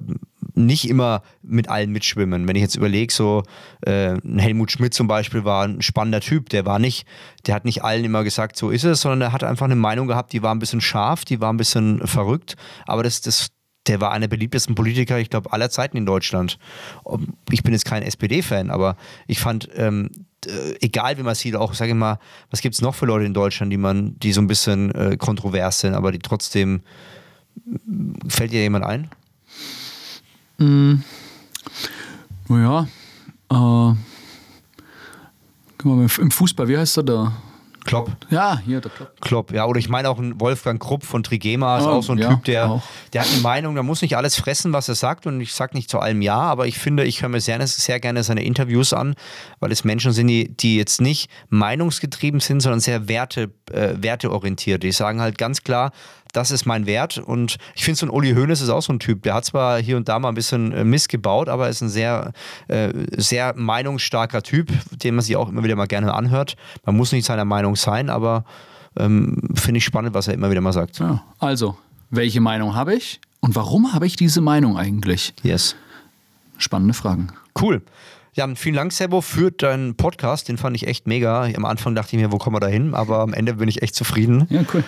nicht 0.55 0.89
immer 0.89 1.21
mit 1.41 1.69
allen 1.69 1.91
mitschwimmen. 1.91 2.47
Wenn 2.47 2.55
ich 2.55 2.61
jetzt 2.61 2.75
überlege, 2.75 3.13
so 3.13 3.43
äh, 3.81 4.15
Helmut 4.37 4.71
Schmidt 4.71 4.93
zum 4.93 5.07
Beispiel 5.07 5.43
war 5.45 5.65
ein 5.65 5.81
spannender 5.81 6.21
Typ, 6.21 6.49
der 6.49 6.65
war 6.65 6.79
nicht, 6.79 7.05
der 7.45 7.55
hat 7.55 7.65
nicht 7.65 7.83
allen 7.83 8.05
immer 8.05 8.23
gesagt, 8.23 8.57
so 8.57 8.69
ist 8.69 8.83
es, 8.83 9.01
sondern 9.01 9.21
er 9.21 9.31
hat 9.31 9.43
einfach 9.43 9.65
eine 9.65 9.75
Meinung 9.75 10.07
gehabt, 10.07 10.33
die 10.33 10.41
war 10.41 10.53
ein 10.53 10.59
bisschen 10.59 10.81
scharf, 10.81 11.25
die 11.25 11.41
war 11.41 11.51
ein 11.51 11.57
bisschen 11.57 12.05
verrückt, 12.07 12.55
aber 12.85 13.03
das, 13.03 13.21
das, 13.21 13.49
der 13.89 13.99
war 13.99 14.11
einer 14.11 14.27
der 14.27 14.35
beliebtesten 14.35 14.75
Politiker, 14.75 15.17
ich 15.19 15.31
glaube, 15.31 15.51
aller 15.51 15.69
Zeiten 15.71 15.97
in 15.97 16.05
Deutschland. 16.05 16.59
Ich 17.49 17.63
bin 17.63 17.73
jetzt 17.73 17.85
kein 17.85 18.03
SPD-Fan, 18.03 18.69
aber 18.69 18.95
ich 19.27 19.39
fand, 19.39 19.67
ähm, 19.73 20.11
egal 20.79 21.17
wie 21.17 21.23
man 21.23 21.33
sieht, 21.33 21.55
auch, 21.55 21.73
sage 21.73 21.91
ich 21.91 21.97
mal, 21.97 22.19
was 22.51 22.61
gibt 22.61 22.75
es 22.75 22.81
noch 22.81 22.93
für 22.93 23.07
Leute 23.07 23.25
in 23.25 23.33
Deutschland, 23.33 23.73
die 23.73 23.77
man, 23.77 24.17
die 24.19 24.31
so 24.31 24.41
ein 24.41 24.47
bisschen 24.47 24.93
äh, 24.93 25.17
kontrovers 25.17 25.79
sind, 25.79 25.95
aber 25.95 26.11
die 26.11 26.19
trotzdem, 26.19 26.81
fällt 28.27 28.51
dir 28.51 28.61
jemand 28.61 28.85
ein? 28.85 29.09
Mm, 30.59 31.03
naja, 32.47 32.87
äh, 33.51 33.93
im 35.83 36.31
Fußball, 36.31 36.67
wie 36.67 36.77
heißt 36.77 36.97
er 36.97 37.03
da? 37.03 37.33
Klopp. 37.89 38.11
Ja, 38.29 38.61
hier 38.63 38.81
der 38.81 38.91
Klopp. 38.91 39.21
Klopp, 39.21 39.51
ja. 39.51 39.65
Oder 39.65 39.79
ich 39.79 39.89
meine 39.89 40.09
auch 40.09 40.19
ein 40.19 40.39
Wolfgang 40.39 40.79
Krupp 40.79 41.03
von 41.03 41.23
Trigema 41.23 41.79
ist 41.79 41.85
oh, 41.85 41.89
auch 41.89 42.03
so 42.03 42.11
ein 42.11 42.19
ja, 42.19 42.29
Typ, 42.29 42.43
der, 42.43 42.83
der 43.13 43.21
hat 43.21 43.31
eine 43.31 43.41
Meinung, 43.41 43.73
der 43.73 43.83
muss 43.83 44.03
nicht 44.03 44.15
alles 44.15 44.35
fressen, 44.35 44.73
was 44.73 44.87
er 44.89 44.95
sagt. 44.95 45.25
Und 45.25 45.41
ich 45.41 45.53
sage 45.53 45.75
nicht 45.75 45.89
zu 45.89 45.97
allem 45.97 46.21
Ja, 46.21 46.37
aber 46.37 46.67
ich 46.67 46.77
finde, 46.77 47.03
ich 47.03 47.23
höre 47.23 47.29
mir 47.29 47.41
sehr, 47.41 47.65
sehr 47.65 47.99
gerne 47.99 48.23
seine 48.23 48.43
Interviews 48.43 48.93
an, 48.93 49.15
weil 49.59 49.71
es 49.71 49.83
Menschen 49.83 50.11
sind, 50.11 50.27
die, 50.27 50.55
die 50.55 50.77
jetzt 50.77 51.01
nicht 51.01 51.31
meinungsgetrieben 51.49 52.39
sind, 52.39 52.59
sondern 52.59 52.79
sehr 52.79 53.07
Werte, 53.07 53.49
äh, 53.71 53.95
werteorientiert. 53.97 54.83
Die 54.83 54.91
sagen 54.91 55.19
halt 55.19 55.39
ganz 55.39 55.63
klar, 55.63 55.91
das 56.33 56.51
ist 56.51 56.65
mein 56.65 56.85
Wert. 56.85 57.17
Und 57.17 57.57
ich 57.75 57.83
finde, 57.83 57.99
so 57.99 58.05
ein 58.05 58.09
Uli 58.09 58.33
Hoeneß 58.33 58.61
ist 58.61 58.69
auch 58.69 58.81
so 58.81 58.93
ein 58.93 58.99
Typ. 58.99 59.23
Der 59.23 59.33
hat 59.33 59.45
zwar 59.45 59.81
hier 59.81 59.97
und 59.97 60.07
da 60.09 60.19
mal 60.19 60.29
ein 60.29 60.35
bisschen 60.35 60.71
äh, 60.71 60.83
Mist 60.83 61.09
gebaut, 61.09 61.49
aber 61.49 61.69
ist 61.69 61.81
ein 61.81 61.89
sehr, 61.89 62.33
äh, 62.67 62.91
sehr 63.17 63.53
meinungsstarker 63.55 64.41
Typ, 64.43 64.71
den 64.91 65.15
man 65.15 65.23
sich 65.23 65.35
auch 65.35 65.49
immer 65.49 65.63
wieder 65.63 65.75
mal 65.75 65.87
gerne 65.87 66.13
anhört. 66.13 66.55
Man 66.85 66.95
muss 66.95 67.11
nicht 67.11 67.25
seiner 67.25 67.45
Meinung 67.45 67.75
sein, 67.75 68.09
aber 68.09 68.45
ähm, 68.97 69.37
finde 69.55 69.79
ich 69.79 69.85
spannend, 69.85 70.13
was 70.13 70.27
er 70.27 70.33
immer 70.33 70.51
wieder 70.51 70.61
mal 70.61 70.73
sagt. 70.73 70.99
Ja, 70.99 71.23
also, 71.39 71.77
welche 72.09 72.41
Meinung 72.41 72.75
habe 72.75 72.95
ich 72.95 73.19
und 73.39 73.55
warum 73.55 73.93
habe 73.93 74.05
ich 74.05 74.15
diese 74.15 74.41
Meinung 74.41 74.77
eigentlich? 74.77 75.33
Yes. 75.43 75.75
Spannende 76.57 76.93
Fragen. 76.93 77.29
Cool. 77.59 77.81
Ja, 78.33 78.47
vielen 78.55 78.75
Dank, 78.75 78.91
Sebo, 78.93 79.21
für 79.21 79.51
deinen 79.51 79.95
Podcast. 79.95 80.49
Den 80.49 80.57
fand 80.57 80.75
ich 80.75 80.87
echt 80.87 81.07
mega. 81.07 81.43
Am 81.55 81.65
Anfang 81.65 81.95
dachte 81.95 82.15
ich 82.15 82.21
mir, 82.21 82.31
wo 82.31 82.37
kommen 82.37 82.55
wir 82.55 82.59
da 82.59 82.67
hin? 82.67 82.93
Aber 82.93 83.19
am 83.19 83.33
Ende 83.33 83.55
bin 83.55 83.67
ich 83.67 83.81
echt 83.81 83.95
zufrieden. 83.95 84.45
Ja, 84.49 84.63
cool. 84.73 84.83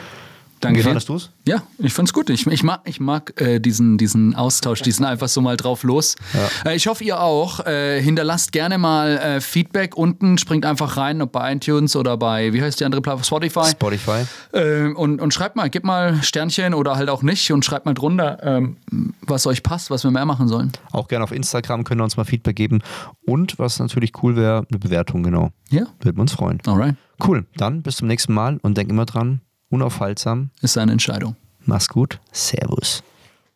Danke. 0.62 0.80
Wie 0.80 0.84
fandest 0.84 1.10
du 1.10 1.16
es? 1.16 1.32
Ja, 1.48 1.64
ich 1.80 1.92
fand's 1.92 2.14
gut. 2.14 2.30
Ich, 2.30 2.46
ich 2.46 2.64
mag, 2.64 2.82
ich 2.86 3.00
mag 3.00 3.40
äh, 3.42 3.60
diesen, 3.60 3.98
diesen 3.98 4.36
Austausch, 4.36 4.82
diesen 4.84 5.06
einfach 5.06 5.28
so 5.28 5.42
mal 5.42 5.58
drauf 5.58 5.82
los. 5.84 6.16
Ja. 6.34 6.72
Äh, 6.72 6.76
ich 6.76 6.86
hoffe, 6.86 7.04
ihr 7.04 7.20
auch. 7.20 7.66
Äh, 7.66 8.00
hinterlasst 8.02 8.52
gerne 8.52 8.78
mal 8.78 9.18
äh, 9.18 9.42
Feedback 9.42 9.98
unten, 9.98 10.38
springt 10.38 10.66
einfach 10.66 10.98
rein, 10.98 11.22
ob 11.22 11.32
bei 11.32 11.52
iTunes 11.52 11.96
oder 11.96 12.16
bei, 12.16 12.54
wie 12.54 12.62
heißt 12.62 12.80
die 12.80 12.86
andere 12.86 13.02
Plattform? 13.02 13.24
Spotify. 13.24 13.72
Spotify. 13.72 14.26
Äh, 14.54 14.94
und, 14.94 15.20
und 15.20 15.34
schreibt 15.34 15.56
mal, 15.56 15.70
gebt 15.70 15.86
mal 15.86 16.22
Sternchen 16.22 16.76
oder 16.76 16.96
halt 16.96 17.10
auch 17.10 17.24
nicht 17.24 17.52
und 17.52 17.66
schreibt 17.66 17.88
mal 17.88 17.96
drunter, 17.96 18.38
ähm, 18.44 18.78
was 19.22 19.48
euch 19.48 19.64
passt, 19.64 19.90
was 19.90 20.04
wir 20.04 20.12
mehr 20.12 20.26
machen 20.26 20.48
sollen. 20.48 20.72
Auch 20.92 21.08
gerne 21.08 21.24
auf 21.24 21.32
Instagram 21.32 21.84
können 21.84 22.02
ihr 22.02 22.04
uns 22.04 22.18
mal 22.18 22.26
Feedback 22.26 22.56
geben. 22.56 22.82
Und 23.26 23.58
was 23.58 23.80
natürlich 23.80 24.12
cool 24.22 24.36
wäre, 24.36 24.66
eine 24.70 24.78
Bewertung, 24.78 25.24
genau. 25.24 25.50
Ja. 25.70 25.88
Würden 26.02 26.18
wir 26.18 26.22
uns 26.22 26.34
freuen. 26.34 26.60
Alright. 26.68 26.96
Cool. 27.26 27.46
Dann 27.56 27.82
bis 27.82 27.98
zum 27.98 28.08
nächsten 28.08 28.34
Mal 28.34 28.60
und 28.62 28.78
denk 28.78 28.90
immer 28.90 29.06
dran, 29.06 29.42
unaufhaltsam. 29.72 30.52
Ist 30.62 30.74
seine 30.74 30.92
Entscheidung. 30.92 31.36
Mach's 31.66 31.88
gut. 31.88 32.20
Servus. 32.32 33.04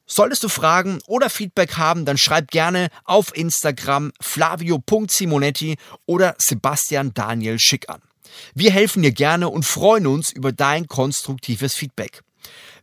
Solltest 0.08 0.44
du 0.44 0.50
Fragen 0.50 1.00
oder 1.08 1.30
Feedback 1.30 1.78
haben, 1.78 2.06
dann 2.06 2.18
schreib 2.18 2.52
gerne 2.52 2.90
auf 3.06 3.36
Instagram 3.36 4.12
flavio.simonetti 4.22 5.78
oder 6.06 6.36
Sebastian 6.38 7.14
Daniel 7.14 7.58
Schick 7.58 7.90
an. 7.90 8.02
Wir 8.54 8.72
helfen 8.72 9.02
dir 9.02 9.12
gerne 9.12 9.50
und 9.50 9.66
freuen 9.66 10.06
uns 10.06 10.32
über 10.32 10.52
dein 10.52 10.88
konstruktives 10.88 11.74
Feedback. 11.74 12.22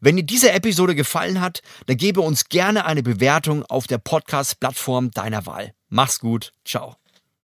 Wenn 0.01 0.17
dir 0.17 0.25
diese 0.25 0.51
Episode 0.51 0.97
gefallen 0.97 1.41
hat, 1.41 1.63
dann 1.87 1.97
gebe 1.97 2.23
uns 2.23 2.49
gerne 2.49 2.87
eine 2.87 3.05
Bewertung 3.05 3.65
auf 3.67 3.87
der 3.87 3.99
Podcast-Plattform 3.99 5.13
deiner 5.13 5.47
Wahl. 5.47 5.75
Mach's 5.89 6.19
gut. 6.19 6.53
Ciao. 6.65 7.02